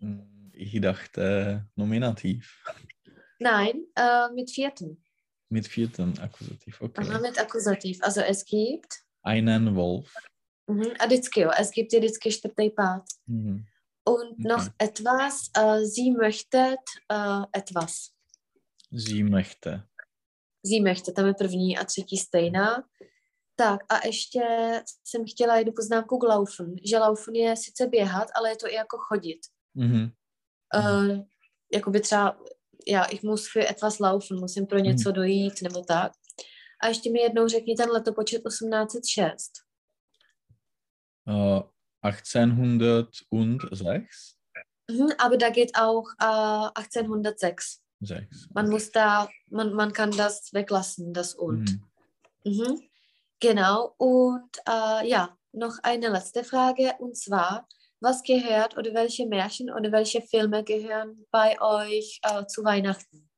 [0.00, 2.50] hm, ich dachte Nominativ.
[3.38, 4.96] Nein, äh, mit vierten.
[5.48, 7.04] Mit vierten Akkusativ, okay.
[7.06, 8.02] Aha, mit Akkusativ.
[8.02, 9.04] Also es gibt.
[9.22, 10.12] Einen Wolf.
[10.66, 11.50] Mhm, vždycky, jo.
[11.50, 13.06] Es gibt vždycky čtvrtý pád.
[13.26, 13.64] Mhm.
[14.04, 14.90] Und noch Okay.
[14.90, 15.50] etwas.
[15.54, 18.10] Äh, sie möchtet äh, etwas.
[18.90, 19.86] Sie möchte.
[20.82, 22.84] Möchte, tam je první a třetí stejná.
[23.56, 24.42] Tak a ještě
[25.04, 28.74] jsem chtěla jednu poznámku k laufen, že laufen je sice běhat, ale je to i
[28.74, 29.40] jako chodit.
[29.74, 30.10] Mhm.
[30.76, 31.18] Uh,
[31.72, 32.38] jakoby třeba,
[32.88, 36.12] já ich muss für etwas laufen, musím pro něco dojít nebo tak.
[36.82, 39.52] A ještě mi jednou řekni ten letopočet 1806.
[41.28, 41.62] Äh,
[42.10, 44.40] 1806.
[44.90, 47.79] Mhm, aber da geht auch äh, 1806.
[48.00, 48.48] Sechs.
[48.54, 51.80] Man muss da, man, man kann das weglassen, das und.
[52.44, 52.52] Mhm.
[52.52, 52.80] Mhm.
[53.40, 53.94] Genau.
[53.98, 57.66] Und äh, ja, noch eine letzte Frage und zwar,
[58.00, 63.28] was gehört oder welche Märchen oder welche Filme gehören bei euch äh, zu Weihnachten?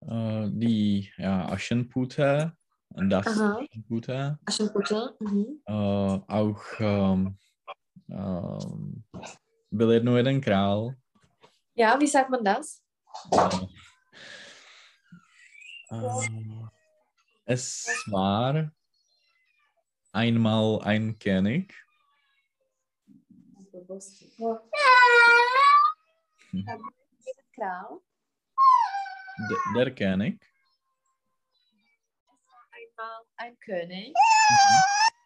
[0.00, 2.52] Äh, die ja, Aschenputtel.
[2.90, 3.60] Das Aha.
[3.60, 4.38] Aschenputtel.
[4.46, 5.16] Aschenputtel?
[5.20, 5.60] Mhm.
[5.66, 7.38] Äh, auch ähm,
[8.08, 9.04] ähm,
[9.70, 10.96] byl jednou jeden král.
[11.78, 12.82] Ja, wie sagt man das?
[15.90, 16.66] Äh, äh,
[17.44, 18.72] es war
[20.12, 21.72] einmal ein König.
[29.48, 30.42] D- der König.
[32.72, 34.14] Einmal ein König.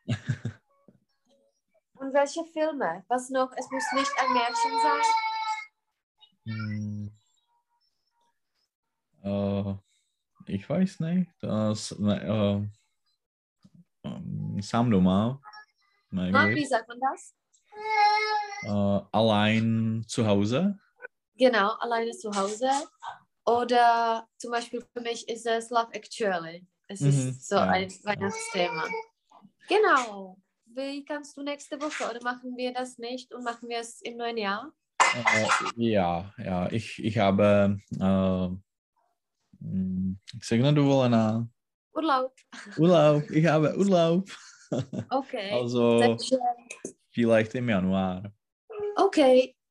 [1.95, 3.05] Und welche Filme?
[3.09, 3.51] Was noch?
[3.57, 5.32] Es muss nicht ein Märchen sein.
[6.47, 7.11] Hm.
[9.23, 9.75] Äh,
[10.47, 11.31] ich weiß nicht.
[11.41, 12.61] Das, äh,
[14.05, 15.41] ähm, sám doma.
[16.15, 17.35] Ah, wie sagt man das?
[18.65, 20.79] Äh, allein zu Hause.
[21.37, 22.71] Genau, alleine zu Hause.
[23.45, 26.67] Oder zum Beispiel für mich ist es Love Actually.
[26.89, 27.69] Es Mhm, ist so ja.
[27.69, 28.89] ein Weihnachtsthema.
[29.69, 30.37] Genau.
[30.67, 34.17] Wie kannst du nächste Woche oder machen wir das nicht und machen wir es im
[34.17, 34.73] neuen Jahr?
[35.77, 38.49] Ja, ja, ich, ich habe äh,
[39.61, 41.49] hm, ich sage dovolená.
[41.95, 42.33] Urlaub.
[42.79, 44.25] Urlaub, ich habe Urlaub.
[45.11, 45.51] Okay.
[45.53, 46.41] Also schön.
[47.11, 48.33] vielleicht im Januar.
[48.97, 49.19] OK.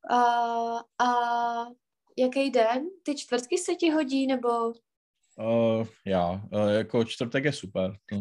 [0.09, 1.67] A, a
[2.17, 2.85] jaký den?
[3.03, 4.49] Ty čtvrtky se ti hodí, nebo?
[5.37, 7.97] Uh, já, uh, jako čtvrtek je super.
[8.09, 8.15] To,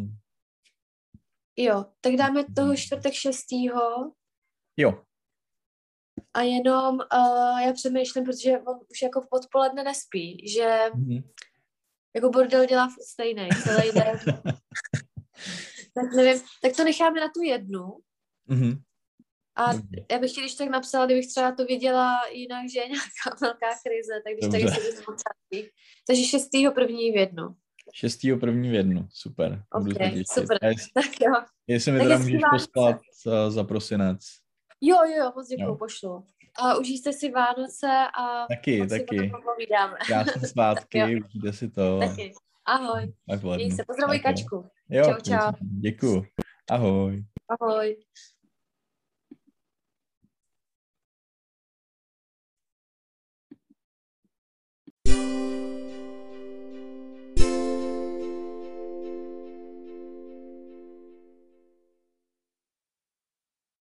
[1.56, 4.12] Jo, tak dáme toho čtvrtek šestýho
[4.76, 5.04] jo,
[6.34, 11.22] a jenom uh, já přemýšlím, protože on už jako v odpoledne nespí, že mhm.
[12.14, 14.18] jako bordel dělá stejný celý den.
[15.94, 17.96] tak nevím, tak to necháme na tu jednu.
[18.46, 18.82] Mhm.
[19.56, 20.06] A Dobře.
[20.10, 23.68] já bych ti když tak napsala, kdybych třeba to věděla jinak, že je nějaká velká
[23.86, 24.80] krize, tak když Dobře.
[24.80, 25.12] tady se to
[26.06, 27.54] Takže šestýho první v jednu.
[27.94, 28.20] 6.
[28.40, 29.64] první v jednu, super.
[29.78, 30.28] Budu Ok, se těšit.
[30.28, 30.58] super.
[30.94, 31.32] Tak jo.
[31.66, 34.20] Jestli mi Tak teda můžeš poslat uh, za prosinec.
[34.80, 36.24] Jo, jo, jo, moc děkuji, pošlu.
[36.58, 37.86] A užijte si Vánoce
[38.20, 39.32] a taky, taky.
[40.06, 41.98] Krásné svátky, užijte si to.
[41.98, 42.32] Taky.
[42.66, 43.12] Ahoj.
[43.56, 44.20] Měj se, pozdravuj Ahoj.
[44.20, 44.70] Kačku.
[44.88, 45.52] Jo, čau, čau.
[45.60, 46.26] Děkuji.
[46.70, 47.24] Ahoj.
[47.48, 47.96] Ahoj.